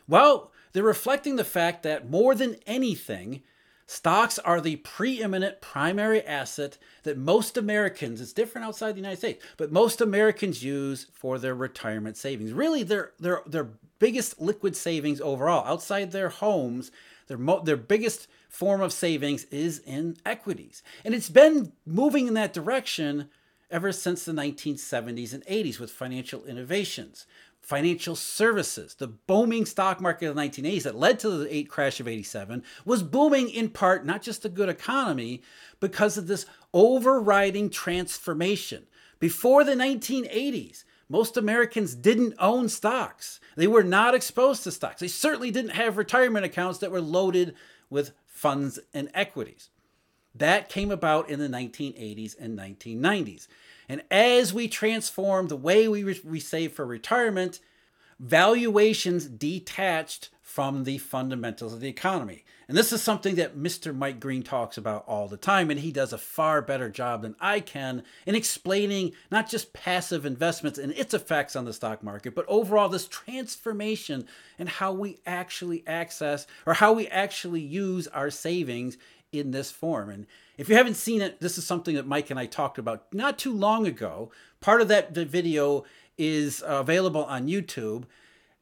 Well, 0.08 0.50
they're 0.72 0.82
reflecting 0.82 1.36
the 1.36 1.44
fact 1.44 1.84
that 1.84 2.10
more 2.10 2.34
than 2.34 2.56
anything, 2.66 3.42
Stocks 3.90 4.38
are 4.40 4.60
the 4.60 4.76
preeminent 4.76 5.62
primary 5.62 6.22
asset 6.22 6.76
that 7.04 7.16
most 7.16 7.56
Americans, 7.56 8.20
it's 8.20 8.34
different 8.34 8.66
outside 8.66 8.92
the 8.92 9.00
United 9.00 9.16
States, 9.16 9.42
but 9.56 9.72
most 9.72 10.02
Americans 10.02 10.62
use 10.62 11.06
for 11.14 11.38
their 11.38 11.54
retirement 11.54 12.18
savings. 12.18 12.52
Really, 12.52 12.82
their, 12.82 13.12
their, 13.18 13.40
their 13.46 13.70
biggest 13.98 14.38
liquid 14.38 14.76
savings 14.76 15.22
overall, 15.22 15.64
outside 15.64 16.12
their 16.12 16.28
homes, 16.28 16.90
their, 17.28 17.38
mo- 17.38 17.62
their 17.64 17.78
biggest 17.78 18.28
form 18.50 18.82
of 18.82 18.92
savings 18.92 19.44
is 19.44 19.78
in 19.78 20.18
equities. 20.26 20.82
And 21.02 21.14
it's 21.14 21.30
been 21.30 21.72
moving 21.86 22.28
in 22.28 22.34
that 22.34 22.52
direction 22.52 23.30
ever 23.70 23.90
since 23.90 24.22
the 24.22 24.32
1970s 24.32 25.32
and 25.32 25.46
80s 25.46 25.80
with 25.80 25.90
financial 25.90 26.44
innovations 26.44 27.26
financial 27.68 28.16
services. 28.16 28.94
The 28.94 29.08
booming 29.08 29.66
stock 29.66 30.00
market 30.00 30.26
of 30.30 30.34
the 30.34 30.40
1980s 30.40 30.84
that 30.84 30.94
led 30.94 31.18
to 31.18 31.28
the 31.28 31.54
eight 31.54 31.68
crash 31.68 32.00
of 32.00 32.08
87 32.08 32.62
was 32.86 33.02
booming 33.02 33.50
in 33.50 33.68
part 33.68 34.06
not 34.06 34.22
just 34.22 34.46
a 34.46 34.48
good 34.48 34.70
economy 34.70 35.42
because 35.78 36.16
of 36.16 36.28
this 36.28 36.46
overriding 36.72 37.68
transformation. 37.68 38.86
Before 39.18 39.64
the 39.64 39.74
1980s, 39.74 40.84
most 41.10 41.36
Americans 41.36 41.94
didn't 41.94 42.32
own 42.38 42.70
stocks. 42.70 43.38
They 43.54 43.66
were 43.66 43.84
not 43.84 44.14
exposed 44.14 44.64
to 44.64 44.72
stocks. 44.72 45.00
They 45.00 45.08
certainly 45.08 45.50
didn't 45.50 45.72
have 45.72 45.98
retirement 45.98 46.46
accounts 46.46 46.78
that 46.78 46.90
were 46.90 47.02
loaded 47.02 47.54
with 47.90 48.12
funds 48.26 48.78
and 48.94 49.10
equities. 49.12 49.68
That 50.34 50.70
came 50.70 50.90
about 50.90 51.28
in 51.28 51.38
the 51.38 51.48
1980s 51.48 52.34
and 52.40 52.58
1990s. 52.58 53.46
And 53.88 54.02
as 54.10 54.52
we 54.52 54.68
transform 54.68 55.48
the 55.48 55.56
way 55.56 55.88
we, 55.88 56.04
re- 56.04 56.20
we 56.24 56.40
save 56.40 56.72
for 56.72 56.84
retirement, 56.84 57.60
valuations 58.20 59.26
detached 59.26 60.30
from 60.42 60.84
the 60.84 60.98
fundamentals 60.98 61.72
of 61.72 61.80
the 61.80 61.88
economy. 61.88 62.44
And 62.68 62.76
this 62.76 62.92
is 62.92 63.02
something 63.02 63.36
that 63.36 63.56
Mr. 63.56 63.96
Mike 63.96 64.20
Green 64.20 64.42
talks 64.42 64.76
about 64.76 65.04
all 65.06 65.26
the 65.26 65.38
time, 65.38 65.70
and 65.70 65.80
he 65.80 65.90
does 65.90 66.12
a 66.12 66.18
far 66.18 66.60
better 66.60 66.90
job 66.90 67.22
than 67.22 67.34
I 67.40 67.60
can 67.60 68.02
in 68.26 68.34
explaining 68.34 69.12
not 69.30 69.48
just 69.48 69.72
passive 69.72 70.26
investments 70.26 70.78
and 70.78 70.92
its 70.92 71.14
effects 71.14 71.56
on 71.56 71.64
the 71.64 71.72
stock 71.72 72.02
market, 72.02 72.34
but 72.34 72.44
overall 72.46 72.90
this 72.90 73.08
transformation 73.08 74.26
and 74.58 74.68
how 74.68 74.92
we 74.92 75.18
actually 75.26 75.82
access 75.86 76.46
or 76.66 76.74
how 76.74 76.92
we 76.92 77.08
actually 77.08 77.62
use 77.62 78.06
our 78.08 78.28
savings 78.28 78.98
in 79.32 79.50
this 79.50 79.70
form. 79.70 80.10
And 80.10 80.26
if 80.56 80.68
you 80.68 80.74
haven't 80.74 80.94
seen 80.94 81.20
it, 81.20 81.40
this 81.40 81.58
is 81.58 81.66
something 81.66 81.94
that 81.96 82.06
Mike 82.06 82.30
and 82.30 82.38
I 82.38 82.46
talked 82.46 82.78
about 82.78 83.12
not 83.12 83.38
too 83.38 83.52
long 83.52 83.86
ago. 83.86 84.30
Part 84.60 84.80
of 84.80 84.88
that 84.88 85.14
video 85.14 85.84
is 86.16 86.62
available 86.66 87.24
on 87.24 87.48
YouTube. 87.48 88.04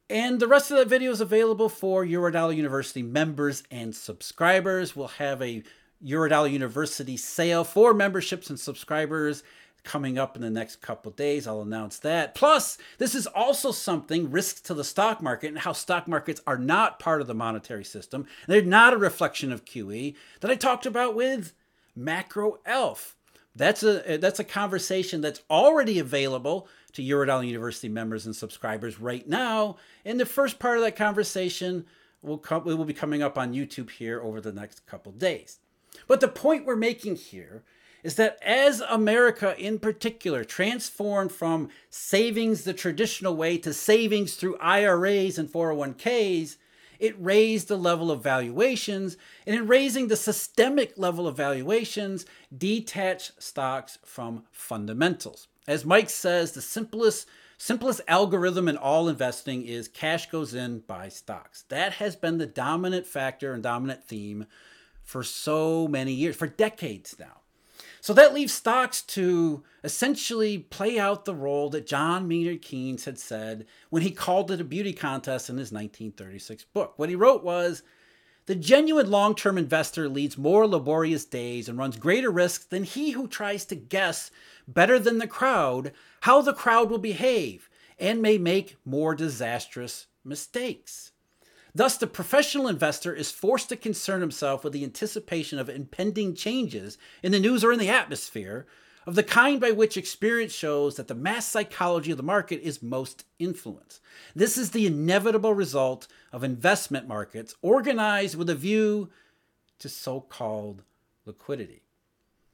And 0.09 0.39
the 0.39 0.47
rest 0.47 0.71
of 0.71 0.77
that 0.77 0.87
video 0.87 1.11
is 1.11 1.21
available 1.21 1.69
for 1.69 2.05
Eurodollar 2.05 2.55
University 2.55 3.03
members 3.03 3.63
and 3.71 3.93
subscribers. 3.95 4.95
We'll 4.95 5.07
have 5.07 5.41
a 5.41 5.63
Eurodollar 6.05 6.51
University 6.51 7.17
sale 7.17 7.63
for 7.63 7.93
memberships 7.93 8.49
and 8.49 8.59
subscribers 8.59 9.43
coming 9.87 10.19
up 10.19 10.35
in 10.35 10.41
the 10.41 10.49
next 10.49 10.81
couple 10.81 11.11
days. 11.11 11.47
I'll 11.47 11.61
announce 11.61 11.97
that. 11.99 12.35
Plus, 12.35 12.77
this 12.97 13.15
is 13.15 13.25
also 13.25 13.71
something 13.71 14.29
risks 14.29 14.59
to 14.61 14.73
the 14.73 14.83
stock 14.83 15.21
market 15.21 15.47
and 15.47 15.59
how 15.59 15.71
stock 15.71 16.09
markets 16.09 16.41
are 16.45 16.57
not 16.57 16.99
part 16.99 17.21
of 17.21 17.27
the 17.27 17.33
monetary 17.33 17.85
system. 17.85 18.27
They're 18.47 18.61
not 18.61 18.93
a 18.93 18.97
reflection 18.97 19.51
of 19.53 19.63
QE 19.63 20.13
that 20.41 20.51
I 20.51 20.55
talked 20.55 20.85
about 20.85 21.15
with 21.15 21.53
Macro 21.95 22.59
Alf. 22.65 23.15
That's 23.55 23.81
a 23.81 24.11
eh, 24.11 24.17
that's 24.17 24.41
a 24.41 24.43
conversation 24.43 25.21
that's 25.21 25.41
already 25.49 25.99
available 25.99 26.67
to 26.91 27.01
Eurodollar 27.01 27.47
University 27.47 27.89
members 27.89 28.25
and 28.25 28.35
subscribers 28.35 28.99
right 28.99 29.27
now. 29.27 29.77
And 30.03 30.19
the 30.19 30.25
first 30.25 30.59
part 30.59 30.77
of 30.77 30.83
that 30.83 30.97
conversation 30.97 31.85
will 32.21 32.37
come 32.37 32.65
will 32.65 32.83
be 32.83 32.93
coming 32.93 33.23
up 33.23 33.37
on 33.37 33.53
YouTube 33.53 33.91
here 33.91 34.21
over 34.21 34.41
the 34.41 34.51
next 34.51 34.85
couple 34.85 35.13
days. 35.13 35.59
But 36.09 36.19
the 36.19 36.27
point 36.27 36.65
we're 36.65 36.75
making 36.75 37.15
here 37.15 37.63
is 38.07 38.15
that 38.15 38.39
as 38.41 38.79
America 38.79 39.53
in 39.59 39.77
particular 39.77 40.45
transformed 40.45 41.29
from 41.29 41.67
savings 41.89 42.63
the 42.63 42.73
traditional 42.73 43.35
way 43.35 43.57
to 43.57 43.73
savings 43.73 44.35
through 44.35 44.55
IRAs 44.61 45.37
and 45.37 45.51
401ks, 45.51 46.55
it 46.99 47.13
raised 47.19 47.67
the 47.67 47.75
level 47.75 48.09
of 48.09 48.23
valuations, 48.23 49.17
and 49.45 49.57
in 49.57 49.67
raising 49.67 50.07
the 50.07 50.15
systemic 50.15 50.93
level 50.95 51.27
of 51.27 51.35
valuations, 51.35 52.25
detached 52.57 53.43
stocks 53.43 53.97
from 54.05 54.45
fundamentals. 54.53 55.49
As 55.67 55.83
Mike 55.83 56.09
says, 56.09 56.53
the 56.53 56.61
simplest 56.61 57.27
simplest 57.57 57.99
algorithm 58.07 58.69
in 58.69 58.77
all 58.77 59.09
investing 59.09 59.65
is 59.65 59.89
cash 59.89 60.29
goes 60.29 60.53
in, 60.53 60.79
buy 60.79 61.09
stocks. 61.09 61.65
That 61.67 61.91
has 61.93 62.15
been 62.15 62.37
the 62.37 62.45
dominant 62.45 63.05
factor 63.05 63.51
and 63.51 63.61
dominant 63.61 64.05
theme 64.05 64.45
for 65.03 65.23
so 65.23 65.89
many 65.89 66.13
years, 66.13 66.37
for 66.37 66.47
decades 66.47 67.17
now. 67.19 67.41
So 68.01 68.13
that 68.13 68.33
leaves 68.33 68.53
stocks 68.53 69.01
to 69.03 69.63
essentially 69.83 70.59
play 70.59 70.99
out 70.99 71.25
the 71.25 71.35
role 71.35 71.69
that 71.71 71.87
John 71.87 72.27
Maynard 72.27 72.61
Keynes 72.61 73.05
had 73.05 73.19
said 73.19 73.65
when 73.89 74.03
he 74.03 74.11
called 74.11 74.51
it 74.51 74.61
a 74.61 74.65
beauty 74.65 74.93
contest 74.93 75.49
in 75.49 75.57
his 75.57 75.71
1936 75.71 76.65
book. 76.65 76.93
What 76.97 77.09
he 77.09 77.15
wrote 77.15 77.43
was 77.43 77.83
The 78.45 78.55
genuine 78.55 79.09
long 79.09 79.35
term 79.35 79.57
investor 79.57 80.07
leads 80.07 80.37
more 80.37 80.67
laborious 80.67 81.25
days 81.25 81.67
and 81.67 81.77
runs 81.77 81.97
greater 81.97 82.31
risks 82.31 82.65
than 82.65 82.83
he 82.83 83.11
who 83.11 83.27
tries 83.27 83.65
to 83.65 83.75
guess 83.75 84.31
better 84.67 84.99
than 84.99 85.17
the 85.17 85.27
crowd 85.27 85.91
how 86.21 86.41
the 86.41 86.53
crowd 86.53 86.89
will 86.89 86.97
behave 86.97 87.69
and 87.99 88.21
may 88.21 88.37
make 88.37 88.77
more 88.85 89.15
disastrous 89.15 90.07
mistakes. 90.23 91.11
Thus, 91.77 91.95
the 91.95 92.07
professional 92.07 92.67
investor 92.67 93.13
is 93.13 93.29
forced 93.29 93.69
to 93.69 93.75
concern 93.75 94.21
himself 94.21 94.63
with 94.63 94.73
the 94.73 94.83
anticipation 94.83 95.59
of 95.59 95.69
impending 95.69 96.33
changes 96.33 96.97
in 97.21 97.31
the 97.31 97.39
news 97.39 97.63
or 97.63 97.71
in 97.71 97.77
the 97.77 97.87
atmosphere 97.87 98.65
of 99.05 99.13
the 99.13 99.21
kind 99.21 99.61
by 99.61 99.69
which 99.69 99.95
experience 99.95 100.53
shows 100.53 100.95
that 100.95 101.07
the 101.07 101.13
mass 101.13 101.45
psychology 101.45 102.09
of 102.09 102.17
the 102.17 102.23
market 102.23 102.61
is 102.63 102.81
most 102.81 103.25
influenced. 103.37 104.01
This 104.35 104.57
is 104.57 104.71
the 104.71 104.87
inevitable 104.87 105.53
result 105.53 106.07
of 106.33 106.43
investment 106.43 107.07
markets 107.07 107.53
organized 107.61 108.35
with 108.35 108.49
a 108.49 108.55
view 108.55 109.11
to 109.77 109.87
so 109.87 110.19
called 110.19 110.81
liquidity. 111.27 111.83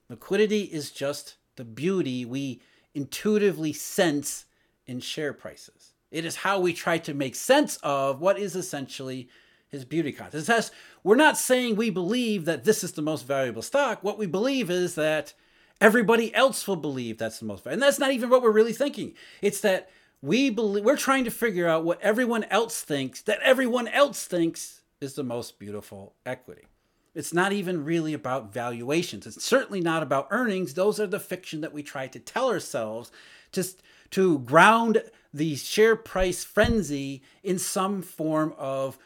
Liquidity 0.09 0.63
is 0.63 0.91
just 0.91 1.37
the 1.55 1.63
beauty 1.63 2.25
we 2.25 2.59
intuitively 2.93 3.71
sense 3.71 4.47
in 4.85 4.99
share 4.99 5.31
prices. 5.31 5.92
It 6.13 6.25
is 6.25 6.37
how 6.37 6.59
we 6.59 6.73
try 6.73 6.99
to 6.99 7.13
make 7.13 7.35
sense 7.35 7.77
of 7.81 8.21
what 8.21 8.37
is 8.37 8.55
essentially 8.55 9.27
his 9.67 9.83
beauty 9.83 10.11
contest. 10.11 10.71
We're 11.03 11.15
not 11.15 11.37
saying 11.37 11.75
we 11.75 11.89
believe 11.89 12.45
that 12.45 12.63
this 12.63 12.83
is 12.83 12.91
the 12.91 13.01
most 13.01 13.25
valuable 13.25 13.63
stock. 13.63 14.03
What 14.03 14.19
we 14.19 14.27
believe 14.27 14.69
is 14.69 14.93
that 14.93 15.33
everybody 15.81 16.33
else 16.35 16.67
will 16.67 16.75
believe 16.75 17.17
that's 17.17 17.39
the 17.39 17.45
most 17.45 17.63
valuable. 17.63 17.73
And 17.73 17.81
that's 17.81 17.97
not 17.97 18.11
even 18.11 18.29
what 18.29 18.43
we're 18.43 18.51
really 18.51 18.73
thinking. 18.73 19.15
It's 19.41 19.61
that 19.61 19.89
we 20.21 20.51
believe 20.51 20.85
we're 20.85 20.97
trying 20.97 21.23
to 21.25 21.31
figure 21.31 21.67
out 21.67 21.83
what 21.83 21.99
everyone 22.01 22.43
else 22.45 22.81
thinks 22.81 23.23
that 23.23 23.39
everyone 23.41 23.87
else 23.87 24.25
thinks 24.25 24.83
is 25.01 25.15
the 25.15 25.23
most 25.23 25.57
beautiful 25.57 26.13
equity. 26.27 26.67
It's 27.15 27.33
not 27.33 27.53
even 27.53 27.85
really 27.85 28.13
about 28.13 28.51
valuations. 28.51 29.27
It's 29.27 29.43
certainly 29.43 29.81
not 29.81 30.03
about 30.03 30.27
earnings. 30.31 30.73
Those 30.73 30.99
are 30.99 31.07
the 31.07 31.19
fiction 31.19 31.61
that 31.61 31.73
we 31.73 31.83
try 31.83 32.07
to 32.07 32.19
tell 32.19 32.49
ourselves 32.49 33.11
just 33.51 33.83
to 34.11 34.39
ground 34.39 35.03
the 35.33 35.55
share 35.55 35.95
price 35.95 36.43
frenzy 36.43 37.21
in 37.43 37.59
some 37.59 38.01
form 38.01 38.53
of 38.57 38.97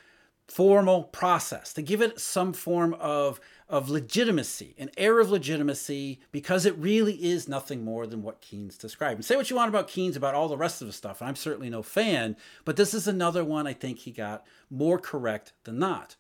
formal 0.48 1.04
process, 1.04 1.74
to 1.74 1.82
give 1.82 2.02
it 2.02 2.20
some 2.20 2.54
form 2.54 2.94
of, 2.96 3.40
of 3.68 3.90
legitimacy, 3.90 4.74
an 4.78 4.90
air 4.98 5.20
of 5.20 5.30
legitimacy, 5.30 6.22
because 6.32 6.66
it 6.66 6.78
really 6.78 7.16
is 7.16 7.50
nothing 7.50 7.84
more 7.84 8.08
than 8.08 8.24
what 8.24 8.40
Keynes 8.40 8.78
described. 8.78 9.18
And 9.18 9.26
say 9.26 9.36
what 9.36 9.50
you 9.50 9.58
want 9.58 9.70
about 9.70 9.90
Keynes 9.90 10.16
about 10.16 10.36
all 10.36 10.48
the 10.48 10.58
rest 10.58 10.82
of 10.82 10.88
the 10.88 10.94
stuff. 10.94 11.22
I'm 11.22 11.36
certainly 11.36 11.70
no 11.70 11.84
fan, 11.84 12.38
but 12.64 12.78
this 12.78 12.94
is 12.94 13.08
another 13.08 13.44
one 13.44 13.68
I 13.68 13.74
think 13.74 14.00
he 14.00 14.12
got 14.12 14.46
more 14.70 14.98
correct 14.98 15.52
than 15.66 15.80
not. 15.80 16.16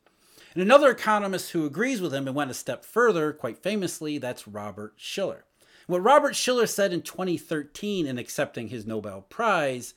And 0.58 0.64
another 0.64 0.90
economist 0.90 1.52
who 1.52 1.68
agrees 1.68 2.02
with 2.02 2.12
him 2.12 2.26
and 2.26 2.36
went 2.36 2.50
a 2.50 2.56
step 2.56 2.84
further, 2.84 3.32
quite 3.32 3.60
famously, 3.60 4.18
that's 4.18 4.48
Robert 4.48 4.96
Shiller. 4.96 5.46
What 5.86 6.02
Robert 6.02 6.36
Shiller 6.36 6.66
said 6.66 6.92
in 6.92 7.04
2013 7.04 8.08
in 8.08 8.18
accepting 8.18 8.70
his 8.70 8.84
Nobel 8.84 9.22
Prize 9.30 9.94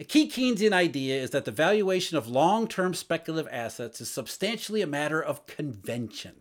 a 0.00 0.04
key 0.04 0.26
Keynesian 0.26 0.72
idea 0.72 1.22
is 1.22 1.30
that 1.32 1.44
the 1.44 1.50
valuation 1.50 2.16
of 2.16 2.26
long 2.26 2.66
term 2.66 2.94
speculative 2.94 3.46
assets 3.52 4.00
is 4.00 4.10
substantially 4.10 4.80
a 4.80 4.86
matter 4.86 5.22
of 5.22 5.46
convention, 5.46 6.36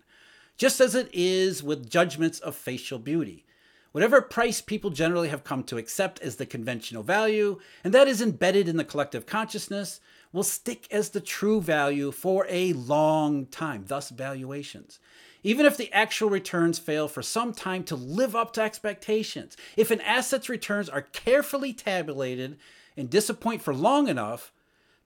just 0.55 0.79
as 0.79 0.95
it 0.95 1.09
is 1.11 1.61
with 1.61 1.89
judgments 1.89 2.39
of 2.39 2.55
facial 2.55 2.97
beauty. 2.97 3.45
Whatever 3.91 4.21
price 4.21 4.61
people 4.61 4.89
generally 4.89 5.27
have 5.27 5.43
come 5.43 5.65
to 5.65 5.77
accept 5.77 6.21
as 6.21 6.37
the 6.37 6.45
conventional 6.45 7.03
value, 7.03 7.59
and 7.83 7.93
that 7.93 8.07
is 8.07 8.21
embedded 8.21 8.69
in 8.69 8.77
the 8.77 8.85
collective 8.85 9.25
consciousness, 9.25 9.99
will 10.33 10.43
stick 10.43 10.87
as 10.91 11.11
the 11.11 11.21
true 11.21 11.61
value 11.61 12.11
for 12.11 12.45
a 12.49 12.73
long 12.73 13.45
time, 13.45 13.85
thus, 13.87 14.09
valuations 14.09 14.99
even 15.43 15.65
if 15.65 15.75
the 15.77 15.91
actual 15.91 16.29
returns 16.29 16.79
fail 16.79 17.07
for 17.07 17.21
some 17.21 17.53
time 17.53 17.83
to 17.83 17.95
live 17.95 18.35
up 18.35 18.53
to 18.53 18.61
expectations. 18.61 19.57
If 19.75 19.91
an 19.91 20.01
asset's 20.01 20.49
returns 20.49 20.89
are 20.89 21.01
carefully 21.01 21.73
tabulated 21.73 22.57
and 22.95 23.09
disappoint 23.09 23.61
for 23.61 23.73
long 23.73 24.07
enough, 24.07 24.53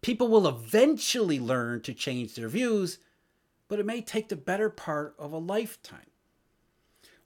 people 0.02 0.28
will 0.28 0.48
eventually 0.48 1.40
learn 1.40 1.82
to 1.82 1.94
change 1.94 2.36
their 2.36 2.50
views, 2.50 3.00
but 3.68 3.80
it 3.80 3.86
may 3.86 4.02
take 4.02 4.30
the 4.30 4.36
better 4.36 4.70
part 4.70 5.16
of 5.18 5.34
a 5.34 5.38
lifetime. 5.38 6.12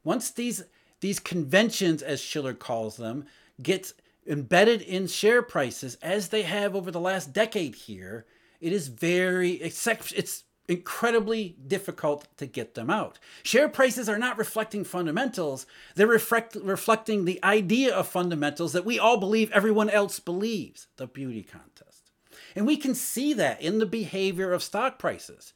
Once 0.03 0.31
these 0.31 0.63
these 1.01 1.19
conventions, 1.19 2.03
as 2.03 2.21
Shiller 2.21 2.53
calls 2.53 2.97
them, 2.97 3.25
get 3.61 3.91
embedded 4.27 4.81
in 4.81 5.07
share 5.07 5.41
prices, 5.41 5.97
as 6.01 6.29
they 6.29 6.43
have 6.43 6.75
over 6.75 6.91
the 6.91 6.99
last 6.99 7.33
decade 7.33 7.75
here, 7.75 8.25
it 8.59 8.71
is 8.71 8.87
very 8.87 9.53
it's 9.53 10.43
incredibly 10.67 11.57
difficult 11.67 12.27
to 12.37 12.45
get 12.45 12.75
them 12.75 12.89
out. 12.89 13.19
Share 13.43 13.67
prices 13.67 14.07
are 14.07 14.19
not 14.19 14.37
reflecting 14.37 14.83
fundamentals, 14.83 15.65
they're 15.95 16.07
reflect, 16.07 16.55
reflecting 16.55 17.25
the 17.25 17.43
idea 17.43 17.93
of 17.93 18.07
fundamentals 18.07 18.73
that 18.73 18.85
we 18.85 18.97
all 18.97 19.17
believe 19.17 19.51
everyone 19.51 19.89
else 19.89 20.19
believes 20.19 20.87
the 20.95 21.07
beauty 21.07 21.43
contest. 21.43 22.11
And 22.55 22.65
we 22.65 22.77
can 22.77 22.95
see 22.95 23.33
that 23.33 23.61
in 23.61 23.79
the 23.79 23.85
behavior 23.85 24.53
of 24.53 24.63
stock 24.63 24.97
prices. 24.97 25.53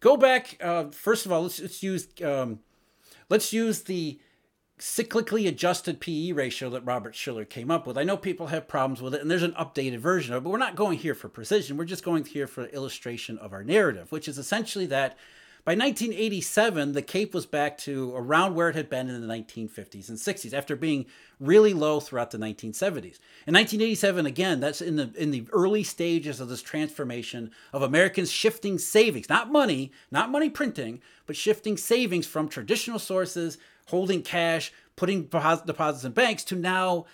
Go 0.00 0.16
back, 0.16 0.56
uh, 0.62 0.90
first 0.92 1.26
of 1.26 1.32
all, 1.32 1.42
let's, 1.42 1.60
let's 1.60 1.82
use. 1.82 2.08
Um, 2.24 2.60
let's 3.28 3.52
use 3.52 3.82
the 3.82 4.20
cyclically 4.78 5.48
adjusted 5.48 6.00
PE 6.00 6.32
ratio 6.32 6.70
that 6.70 6.84
Robert 6.84 7.14
Shiller 7.14 7.44
came 7.44 7.70
up 7.70 7.86
with. 7.86 7.98
I 7.98 8.04
know 8.04 8.16
people 8.16 8.48
have 8.48 8.68
problems 8.68 9.02
with 9.02 9.14
it, 9.14 9.20
and 9.20 9.30
there's 9.30 9.42
an 9.42 9.52
updated 9.52 9.98
version 9.98 10.34
of 10.34 10.42
it, 10.42 10.44
but 10.44 10.50
we're 10.50 10.58
not 10.58 10.76
going 10.76 10.98
here 10.98 11.14
for 11.14 11.28
precision. 11.28 11.76
We're 11.76 11.84
just 11.84 12.04
going 12.04 12.24
here 12.24 12.46
for 12.46 12.64
illustration 12.66 13.38
of 13.38 13.52
our 13.52 13.64
narrative, 13.64 14.12
which 14.12 14.28
is 14.28 14.38
essentially 14.38 14.86
that 14.86 15.16
by 15.68 15.72
1987, 15.74 16.92
the 16.92 17.02
Cape 17.02 17.34
was 17.34 17.44
back 17.44 17.76
to 17.78 18.14
around 18.16 18.54
where 18.54 18.70
it 18.70 18.74
had 18.74 18.88
been 18.88 19.10
in 19.10 19.20
the 19.20 19.26
1950s 19.34 20.08
and 20.08 20.16
60s 20.16 20.54
after 20.54 20.74
being 20.74 21.04
really 21.38 21.74
low 21.74 22.00
throughout 22.00 22.30
the 22.30 22.38
1970s. 22.38 23.18
In 23.46 23.52
1987, 23.52 24.24
again, 24.24 24.60
that's 24.60 24.80
in 24.80 24.96
the 24.96 25.12
in 25.14 25.30
the 25.30 25.46
early 25.52 25.82
stages 25.82 26.40
of 26.40 26.48
this 26.48 26.62
transformation 26.62 27.50
of 27.74 27.82
Americans 27.82 28.30
shifting 28.30 28.78
savings, 28.78 29.28
not 29.28 29.52
money, 29.52 29.92
not 30.10 30.30
money 30.30 30.48
printing, 30.48 31.02
but 31.26 31.36
shifting 31.36 31.76
savings 31.76 32.26
from 32.26 32.48
traditional 32.48 32.98
sources 32.98 33.58
holding 33.88 34.22
cash, 34.22 34.72
putting 34.96 35.24
deposits 35.24 36.04
in 36.04 36.12
banks, 36.12 36.44
to 36.44 36.56
now 36.56 37.06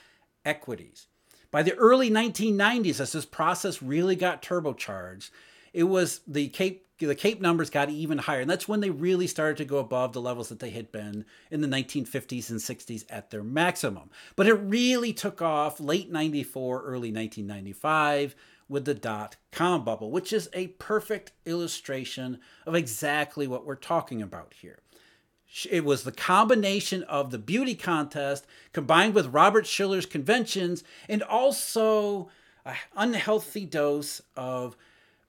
equities. 0.44 1.06
By 1.50 1.62
the 1.62 1.74
early 1.74 2.10
1990s, 2.10 3.00
as 3.00 3.12
this 3.12 3.24
process 3.24 3.80
really 3.80 4.16
got 4.16 4.42
turbocharged, 4.42 5.30
it 5.72 5.84
was 5.84 6.20
the 6.26 6.48
Cape 6.48 6.84
the 6.98 7.14
Cape 7.14 7.40
numbers 7.40 7.70
got 7.70 7.90
even 7.90 8.18
higher, 8.18 8.40
and 8.40 8.50
that's 8.50 8.68
when 8.68 8.80
they 8.80 8.90
really 8.90 9.26
started 9.26 9.56
to 9.58 9.64
go 9.64 9.78
above 9.78 10.12
the 10.12 10.20
levels 10.20 10.48
that 10.48 10.60
they 10.60 10.70
had 10.70 10.92
been 10.92 11.24
in 11.50 11.60
the 11.60 11.68
1950s 11.68 12.50
and 12.50 12.60
60s 12.60 13.04
at 13.10 13.30
their 13.30 13.42
maximum. 13.42 14.10
But 14.36 14.46
it 14.46 14.54
really 14.54 15.12
took 15.12 15.42
off 15.42 15.80
late 15.80 16.10
94, 16.10 16.82
early 16.82 17.12
1995 17.12 18.36
with 18.68 18.84
the 18.84 18.94
dot 18.94 19.36
com 19.52 19.84
bubble, 19.84 20.10
which 20.10 20.32
is 20.32 20.48
a 20.52 20.68
perfect 20.68 21.32
illustration 21.44 22.38
of 22.64 22.74
exactly 22.74 23.46
what 23.46 23.66
we're 23.66 23.74
talking 23.74 24.22
about 24.22 24.54
here. 24.54 24.78
It 25.70 25.84
was 25.84 26.02
the 26.02 26.12
combination 26.12 27.04
of 27.04 27.30
the 27.30 27.38
beauty 27.38 27.74
contest 27.74 28.46
combined 28.72 29.14
with 29.14 29.28
Robert 29.28 29.66
Shiller's 29.66 30.06
conventions 30.06 30.82
and 31.08 31.22
also 31.22 32.28
an 32.64 32.74
unhealthy 32.96 33.64
dose 33.64 34.20
of 34.36 34.76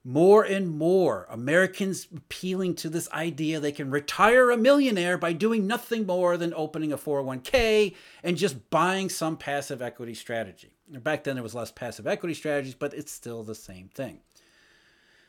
more 0.02 0.44
and 0.44 0.68
more 0.68 1.26
Americans 1.28 2.06
appealing 2.14 2.76
to 2.76 2.88
this 2.88 3.10
idea 3.10 3.58
they 3.58 3.72
can 3.72 3.90
retire 3.90 4.50
a 4.50 4.56
millionaire 4.56 5.18
by 5.18 5.32
doing 5.32 5.66
nothing 5.66 6.06
more 6.06 6.36
than 6.36 6.54
opening 6.54 6.92
a 6.92 6.98
401k 6.98 7.94
and 8.22 8.36
just 8.36 8.70
buying 8.70 9.08
some 9.08 9.36
passive 9.36 9.82
equity 9.82 10.14
strategy. 10.14 10.70
Back 10.88 11.24
then, 11.24 11.34
there 11.34 11.42
was 11.42 11.56
less 11.56 11.72
passive 11.72 12.06
equity 12.06 12.34
strategies, 12.34 12.74
but 12.74 12.94
it's 12.94 13.10
still 13.10 13.42
the 13.42 13.56
same 13.56 13.88
thing. 13.88 14.20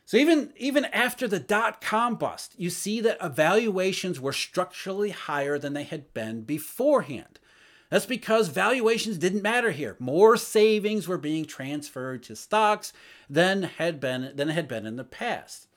So 0.08 0.16
even 0.16 0.54
even 0.56 0.86
after 0.86 1.28
the 1.28 1.38
dot 1.38 1.82
com 1.82 2.16
bust, 2.16 2.54
you 2.58 2.70
see 2.70 3.02
that 3.02 3.18
evaluations 3.22 4.22
were 4.22 4.32
structurally 4.32 5.10
higher 5.10 5.60
than 5.60 5.74
they 5.74 5.84
had 5.84 6.14
been 6.14 6.44
beforehand. 6.44 7.42
That's 7.90 8.06
because 8.06 8.48
valuations 8.48 9.18
didn't 9.18 9.42
matter 9.42 9.72
here. 9.72 9.98
More 10.00 10.38
savings 10.38 11.10
were 11.10 11.18
being 11.18 11.44
transferred 11.44 12.24
to 12.24 12.38
stocks 12.38 12.94
than 13.30 13.64
had 13.64 14.00
been 14.00 14.32
than 14.34 14.48
had 14.48 14.70
been 14.70 14.86
in 14.86 14.96
the 14.96 15.04
past. 15.04 15.68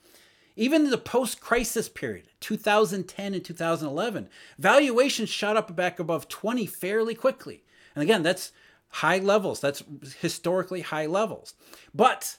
Even 0.54 0.84
in 0.84 0.90
the 0.90 0.99
post-crisis 0.99 1.88
period, 1.88 2.28
2010 2.38 3.34
and 3.34 3.44
2011, 3.44 4.28
valuations 4.58 5.28
shot 5.28 5.56
up 5.56 5.75
back 5.75 5.99
above 5.99 6.28
20 6.28 6.66
fairly 6.66 7.16
quickly. 7.16 7.64
And 7.96 8.02
again, 8.04 8.22
that's 8.22 8.52
high 8.90 9.18
levels. 9.18 9.60
That's 9.60 9.82
historically 10.20 10.82
high 10.82 11.06
levels. 11.06 11.54
But 11.92 12.37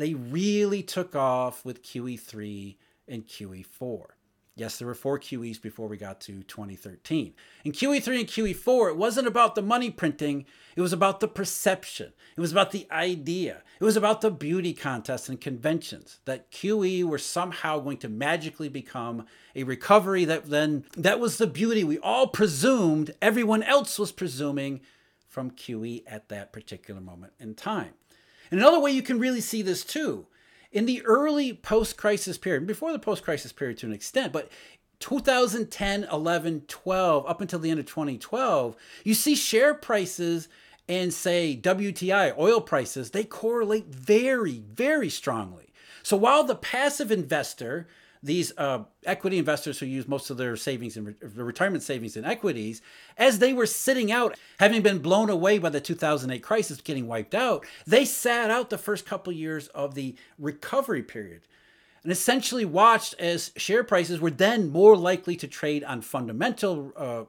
they 0.00 0.14
really 0.14 0.82
took 0.82 1.14
off 1.14 1.62
with 1.62 1.82
QE3 1.82 2.76
and 3.06 3.26
QE4. 3.26 4.04
Yes, 4.56 4.78
there 4.78 4.88
were 4.88 4.94
four 4.94 5.18
QEs 5.18 5.60
before 5.60 5.88
we 5.88 5.98
got 5.98 6.22
to 6.22 6.42
2013. 6.42 7.34
In 7.64 7.72
QE3 7.72 8.20
and 8.20 8.26
QE4, 8.26 8.92
it 8.92 8.96
wasn't 8.96 9.26
about 9.26 9.54
the 9.54 9.60
money 9.62 9.90
printing, 9.90 10.46
it 10.74 10.80
was 10.80 10.94
about 10.94 11.20
the 11.20 11.28
perception. 11.28 12.14
It 12.34 12.40
was 12.40 12.50
about 12.50 12.70
the 12.70 12.86
idea. 12.90 13.62
It 13.78 13.84
was 13.84 13.98
about 13.98 14.22
the 14.22 14.30
beauty 14.30 14.72
contests 14.72 15.28
and 15.28 15.38
conventions 15.38 16.20
that 16.24 16.50
QE 16.50 17.04
were 17.04 17.18
somehow 17.18 17.78
going 17.80 17.98
to 17.98 18.08
magically 18.08 18.70
become 18.70 19.26
a 19.54 19.64
recovery 19.64 20.24
that 20.24 20.46
then 20.46 20.86
that 20.96 21.20
was 21.20 21.36
the 21.36 21.46
beauty 21.46 21.84
we 21.84 21.98
all 21.98 22.26
presumed 22.26 23.14
everyone 23.20 23.62
else 23.62 23.98
was 23.98 24.12
presuming 24.12 24.80
from 25.28 25.50
QE 25.50 26.04
at 26.06 26.30
that 26.30 26.54
particular 26.54 27.02
moment 27.02 27.34
in 27.38 27.54
time. 27.54 27.92
And 28.50 28.60
another 28.60 28.80
way 28.80 28.90
you 28.90 29.02
can 29.02 29.18
really 29.18 29.40
see 29.40 29.62
this 29.62 29.84
too, 29.84 30.26
in 30.72 30.86
the 30.86 31.02
early 31.04 31.52
post 31.52 31.96
crisis 31.96 32.38
period, 32.38 32.66
before 32.66 32.92
the 32.92 32.98
post 32.98 33.22
crisis 33.22 33.52
period 33.52 33.78
to 33.78 33.86
an 33.86 33.92
extent, 33.92 34.32
but 34.32 34.50
2010, 35.00 36.04
11, 36.12 36.64
12, 36.68 37.26
up 37.26 37.40
until 37.40 37.58
the 37.58 37.70
end 37.70 37.80
of 37.80 37.86
2012, 37.86 38.76
you 39.04 39.14
see 39.14 39.34
share 39.34 39.74
prices 39.74 40.48
and 40.88 41.14
say 41.14 41.58
WTI, 41.60 42.36
oil 42.36 42.60
prices, 42.60 43.10
they 43.10 43.24
correlate 43.24 43.86
very, 43.86 44.62
very 44.72 45.08
strongly. 45.08 45.72
So 46.02 46.16
while 46.16 46.44
the 46.44 46.54
passive 46.54 47.10
investor 47.10 47.86
these 48.22 48.52
uh, 48.58 48.84
equity 49.04 49.38
investors 49.38 49.78
who 49.78 49.86
use 49.86 50.06
most 50.06 50.30
of 50.30 50.36
their 50.36 50.56
savings 50.56 50.96
and 50.96 51.06
re- 51.06 51.14
retirement 51.34 51.82
savings 51.82 52.16
in 52.16 52.24
equities, 52.24 52.82
as 53.16 53.38
they 53.38 53.52
were 53.52 53.66
sitting 53.66 54.12
out, 54.12 54.36
having 54.58 54.82
been 54.82 54.98
blown 54.98 55.30
away 55.30 55.58
by 55.58 55.70
the 55.70 55.80
2008 55.80 56.42
crisis, 56.42 56.80
getting 56.80 57.06
wiped 57.06 57.34
out, 57.34 57.64
they 57.86 58.04
sat 58.04 58.50
out 58.50 58.70
the 58.70 58.78
first 58.78 59.06
couple 59.06 59.32
years 59.32 59.68
of 59.68 59.94
the 59.94 60.14
recovery 60.38 61.02
period 61.02 61.42
and 62.02 62.12
essentially 62.12 62.64
watched 62.64 63.14
as 63.18 63.52
share 63.56 63.84
prices 63.84 64.20
were 64.20 64.30
then 64.30 64.70
more 64.70 64.96
likely 64.96 65.36
to 65.36 65.46
trade 65.46 65.84
on 65.84 66.00
fundamental 66.00 66.92
uh, 66.96 67.24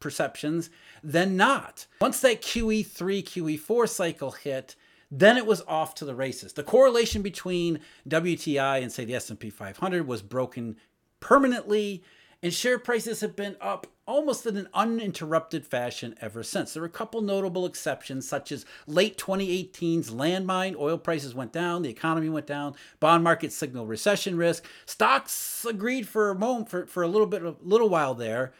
perceptions 0.00 0.70
than 1.02 1.36
not. 1.36 1.86
Once 2.00 2.20
that 2.20 2.42
QE3, 2.42 3.22
QE4 3.22 3.88
cycle 3.88 4.32
hit, 4.32 4.76
then 5.10 5.36
it 5.36 5.46
was 5.46 5.62
off 5.66 5.94
to 5.96 6.04
the 6.04 6.14
races. 6.14 6.52
The 6.52 6.62
correlation 6.62 7.22
between 7.22 7.80
WTI 8.08 8.82
and 8.82 8.92
say 8.92 9.04
the 9.04 9.14
S&P 9.14 9.50
500 9.50 10.06
was 10.06 10.22
broken 10.22 10.76
permanently 11.20 12.02
and 12.42 12.54
share 12.54 12.78
prices 12.78 13.20
have 13.20 13.34
been 13.34 13.56
up 13.60 13.86
almost 14.06 14.46
in 14.46 14.56
an 14.56 14.68
uninterrupted 14.72 15.66
fashion 15.66 16.14
ever 16.20 16.42
since. 16.42 16.72
There 16.72 16.82
were 16.82 16.86
a 16.86 16.90
couple 16.90 17.20
notable 17.20 17.66
exceptions, 17.66 18.28
such 18.28 18.52
as 18.52 18.64
late 18.86 19.18
2018's 19.18 20.10
landmine. 20.10 20.76
Oil 20.76 20.98
prices 20.98 21.34
went 21.34 21.52
down, 21.52 21.82
the 21.82 21.90
economy 21.90 22.28
went 22.28 22.46
down, 22.46 22.74
bond 23.00 23.24
market 23.24 23.52
signaled 23.52 23.88
recession 23.88 24.36
risk. 24.36 24.64
Stocks 24.86 25.66
agreed 25.68 26.06
for 26.06 26.30
a 26.30 26.38
moment, 26.38 26.68
for, 26.68 26.86
for 26.86 27.02
a 27.02 27.08
little 27.08 27.26
bit, 27.26 27.42
a 27.42 27.56
little 27.60 27.88
while 27.88 28.14
there, 28.14 28.52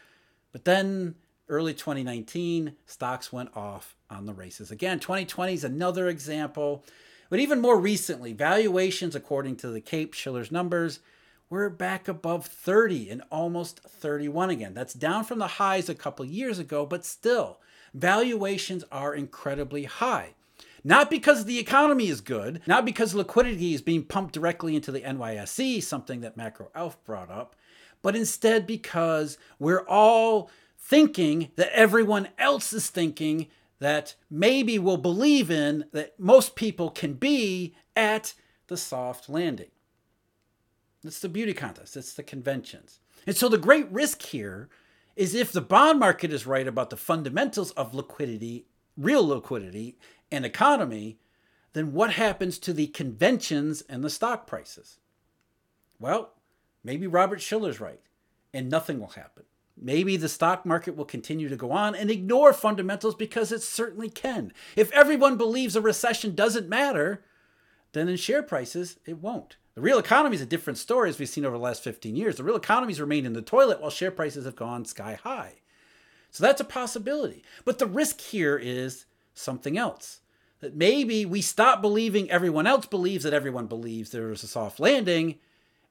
but 0.51 0.65
then 0.65 1.15
early 1.49 1.73
2019, 1.73 2.73
stocks 2.85 3.33
went 3.33 3.55
off 3.55 3.95
on 4.09 4.25
the 4.25 4.33
races. 4.33 4.71
Again, 4.71 4.99
2020 4.99 5.53
is 5.53 5.63
another 5.63 6.07
example. 6.07 6.83
But 7.29 7.39
even 7.39 7.61
more 7.61 7.79
recently, 7.79 8.33
valuations, 8.33 9.15
according 9.15 9.57
to 9.57 9.69
the 9.69 9.81
Cape 9.81 10.13
Shiller's 10.13 10.51
numbers, 10.51 10.99
were 11.49 11.69
back 11.69 12.07
above 12.07 12.45
30 12.45 13.09
and 13.09 13.23
almost 13.31 13.79
31 13.79 14.49
again. 14.49 14.73
That's 14.73 14.93
down 14.93 15.23
from 15.23 15.39
the 15.39 15.47
highs 15.47 15.89
a 15.89 15.95
couple 15.95 16.25
years 16.25 16.59
ago, 16.59 16.85
but 16.85 17.05
still, 17.05 17.59
valuations 17.93 18.83
are 18.91 19.15
incredibly 19.15 19.85
high. 19.85 20.33
Not 20.83 21.09
because 21.09 21.45
the 21.45 21.59
economy 21.59 22.07
is 22.07 22.21
good, 22.21 22.61
not 22.65 22.85
because 22.85 23.13
liquidity 23.13 23.73
is 23.73 23.81
being 23.81 24.03
pumped 24.03 24.33
directly 24.33 24.75
into 24.75 24.91
the 24.91 25.01
NYSE, 25.01 25.83
something 25.83 26.21
that 26.21 26.37
Macro 26.37 26.69
Alf 26.73 27.03
brought 27.03 27.29
up, 27.29 27.55
but 28.01 28.15
instead 28.15 28.65
because 28.65 29.37
we're 29.59 29.85
all 29.87 30.49
thinking 30.79 31.51
that 31.55 31.71
everyone 31.73 32.29
else 32.37 32.73
is 32.73 32.89
thinking 32.89 33.47
that 33.79 34.15
maybe 34.29 34.79
we'll 34.79 34.97
believe 34.97 35.51
in 35.51 35.85
that 35.91 36.19
most 36.19 36.55
people 36.55 36.89
can 36.89 37.13
be 37.13 37.75
at 37.95 38.33
the 38.67 38.77
soft 38.77 39.29
landing. 39.29 39.71
It's 41.03 41.19
the 41.19 41.29
beauty 41.29 41.53
contest, 41.53 41.95
it's 41.95 42.13
the 42.13 42.23
conventions. 42.23 42.99
And 43.25 43.35
so 43.35 43.47
the 43.47 43.57
great 43.57 43.89
risk 43.91 44.21
here 44.21 44.69
is 45.15 45.35
if 45.35 45.51
the 45.51 45.61
bond 45.61 45.99
market 45.99 46.33
is 46.33 46.45
right 46.45 46.67
about 46.67 46.89
the 46.89 46.97
fundamentals 46.97 47.71
of 47.71 47.93
liquidity, 47.93 48.65
real 48.97 49.25
liquidity, 49.27 49.97
and 50.31 50.45
economy, 50.45 51.19
then 51.73 51.93
what 51.93 52.13
happens 52.13 52.57
to 52.59 52.73
the 52.73 52.87
conventions 52.87 53.81
and 53.81 54.03
the 54.03 54.09
stock 54.09 54.47
prices? 54.47 54.97
Well, 55.99 56.33
maybe 56.83 57.07
Robert 57.07 57.41
Shiller's 57.41 57.79
right, 57.79 58.01
and 58.53 58.69
nothing 58.69 58.99
will 58.99 59.09
happen. 59.09 59.43
Maybe 59.81 60.17
the 60.17 60.27
stock 60.27 60.65
market 60.65 60.95
will 60.95 61.05
continue 61.05 61.47
to 61.47 61.55
go 61.55 61.71
on 61.71 61.95
and 61.95 62.11
ignore 62.11 62.51
fundamentals 62.51 63.15
because 63.15 63.51
it 63.51 63.61
certainly 63.61 64.09
can. 64.09 64.51
If 64.75 64.91
everyone 64.91 65.37
believes 65.37 65.75
a 65.75 65.81
recession 65.81 66.35
doesn't 66.35 66.67
matter, 66.67 67.23
then 67.93 68.09
in 68.09 68.17
share 68.17 68.43
prices, 68.43 68.97
it 69.05 69.19
won't. 69.19 69.55
The 69.75 69.81
real 69.81 69.99
economy 69.99 70.35
is 70.35 70.41
a 70.41 70.45
different 70.45 70.77
story 70.77 71.09
as 71.09 71.17
we've 71.17 71.29
seen 71.29 71.45
over 71.45 71.55
the 71.55 71.63
last 71.63 71.83
15 71.83 72.15
years. 72.15 72.35
The 72.35 72.43
real 72.43 72.57
economy's 72.57 72.99
remained 72.99 73.25
in 73.25 73.33
the 73.33 73.41
toilet 73.41 73.79
while 73.79 73.89
share 73.89 74.11
prices 74.11 74.43
have 74.43 74.57
gone 74.57 74.83
sky 74.83 75.17
high. 75.23 75.61
So 76.31 76.43
that's 76.43 76.61
a 76.61 76.65
possibility. 76.65 77.43
But 77.63 77.79
the 77.79 77.87
risk 77.87 78.19
here 78.19 78.57
is 78.57 79.05
something 79.33 79.77
else. 79.77 80.19
That 80.59 80.75
maybe 80.75 81.25
we 81.25 81.41
stop 81.41 81.81
believing 81.81 82.29
everyone 82.29 82.67
else 82.67 82.85
believes 82.85 83.23
that 83.23 83.33
everyone 83.33 83.67
believes 83.67 84.09
there 84.09 84.29
is 84.31 84.43
a 84.43 84.47
soft 84.47 84.81
landing, 84.81 85.39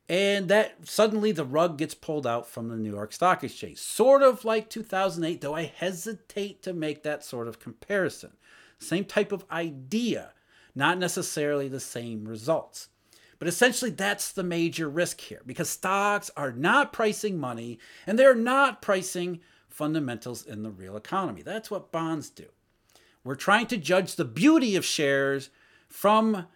and 0.09 0.49
that 0.49 0.89
suddenly 0.89 1.33
the 1.33 1.45
rug 1.45 1.77
gets 1.77 1.95
pulled 1.95 2.27
out 2.27 2.47
from 2.49 2.69
the 2.69 2.77
New 2.77 2.93
York 2.93 3.13
Stock 3.13 3.45
Exchange. 3.45 3.79
Sort 3.79 4.23
of 4.23 4.45
like 4.45 4.71
2008, 4.71 5.41
though 5.41 5.55
I 5.55 5.65
hesitate 5.65 6.63
to 6.63 6.73
make 6.73 7.03
that 7.03 7.25
sort 7.25 7.47
of 7.47 7.61
comparison. 7.61 8.33
Same 8.79 9.05
type 9.05 9.33
of 9.33 9.45
idea, 9.51 10.33
not 10.75 10.99
necessarily 10.99 11.69
the 11.69 11.81
same 11.81 12.27
results. 12.27 12.89
But 13.39 13.49
essentially, 13.49 13.91
that's 13.91 14.33
the 14.33 14.43
major 14.43 14.89
risk 14.89 15.21
here 15.21 15.43
because 15.45 15.69
stocks 15.69 16.31
are 16.37 16.53
not 16.53 16.93
pricing 16.93 17.39
money 17.39 17.79
and 18.07 18.19
they're 18.19 18.35
not 18.35 18.83
pricing 18.83 19.41
fundamentals 19.69 20.45
in 20.45 20.63
the 20.63 20.71
real 20.71 20.97
economy. 20.97 21.43
That's 21.43 21.71
what 21.71 21.93
bonds 21.93 22.31
do. 22.31 22.47
We're 23.23 23.37
trying 23.37 23.67
to 23.67 23.77
judge 23.77 24.17
the 24.17 24.25
beauty 24.25 24.75
of 24.75 24.85
shares 24.85 25.51
from 25.87 26.47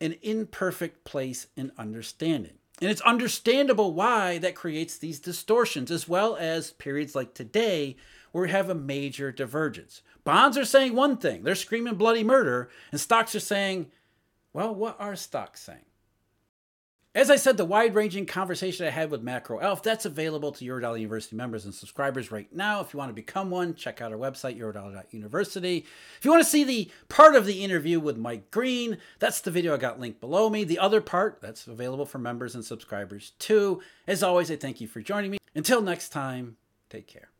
an 0.00 0.16
imperfect 0.22 1.04
place 1.04 1.48
in 1.56 1.72
understanding. 1.76 2.59
And 2.80 2.90
it's 2.90 3.02
understandable 3.02 3.92
why 3.92 4.38
that 4.38 4.54
creates 4.54 4.96
these 4.96 5.20
distortions, 5.20 5.90
as 5.90 6.08
well 6.08 6.36
as 6.36 6.72
periods 6.72 7.14
like 7.14 7.34
today 7.34 7.96
where 8.32 8.44
we 8.44 8.50
have 8.50 8.70
a 8.70 8.74
major 8.74 9.30
divergence. 9.30 10.02
Bonds 10.24 10.56
are 10.56 10.64
saying 10.64 10.94
one 10.94 11.16
thing, 11.16 11.42
they're 11.42 11.54
screaming 11.54 11.96
bloody 11.96 12.24
murder, 12.24 12.70
and 12.90 13.00
stocks 13.00 13.34
are 13.34 13.40
saying, 13.40 13.90
well, 14.52 14.74
what 14.74 14.96
are 14.98 15.16
stocks 15.16 15.60
saying? 15.60 15.84
As 17.12 17.28
I 17.28 17.34
said, 17.34 17.56
the 17.56 17.64
wide 17.64 17.96
ranging 17.96 18.24
conversation 18.24 18.86
I 18.86 18.90
had 18.90 19.10
with 19.10 19.20
Macro 19.20 19.60
Alf, 19.60 19.82
that's 19.82 20.04
available 20.04 20.52
to 20.52 20.64
Eurodollar 20.64 21.00
University 21.00 21.34
members 21.34 21.64
and 21.64 21.74
subscribers 21.74 22.30
right 22.30 22.46
now. 22.54 22.80
If 22.80 22.92
you 22.92 22.98
want 22.98 23.08
to 23.08 23.14
become 23.14 23.50
one, 23.50 23.74
check 23.74 24.00
out 24.00 24.12
our 24.12 24.18
website, 24.18 24.56
eurodollar.university. 24.56 25.78
If 26.18 26.24
you 26.24 26.30
want 26.30 26.44
to 26.44 26.48
see 26.48 26.62
the 26.62 26.88
part 27.08 27.34
of 27.34 27.46
the 27.46 27.64
interview 27.64 27.98
with 27.98 28.16
Mike 28.16 28.52
Green, 28.52 28.98
that's 29.18 29.40
the 29.40 29.50
video 29.50 29.74
I 29.74 29.78
got 29.78 29.98
linked 29.98 30.20
below 30.20 30.48
me. 30.48 30.62
The 30.62 30.78
other 30.78 31.00
part, 31.00 31.40
that's 31.42 31.66
available 31.66 32.06
for 32.06 32.18
members 32.18 32.54
and 32.54 32.64
subscribers 32.64 33.32
too. 33.40 33.82
As 34.06 34.22
always, 34.22 34.48
I 34.48 34.54
thank 34.54 34.80
you 34.80 34.86
for 34.86 35.00
joining 35.00 35.32
me. 35.32 35.38
Until 35.52 35.82
next 35.82 36.10
time, 36.10 36.58
take 36.90 37.08
care. 37.08 37.30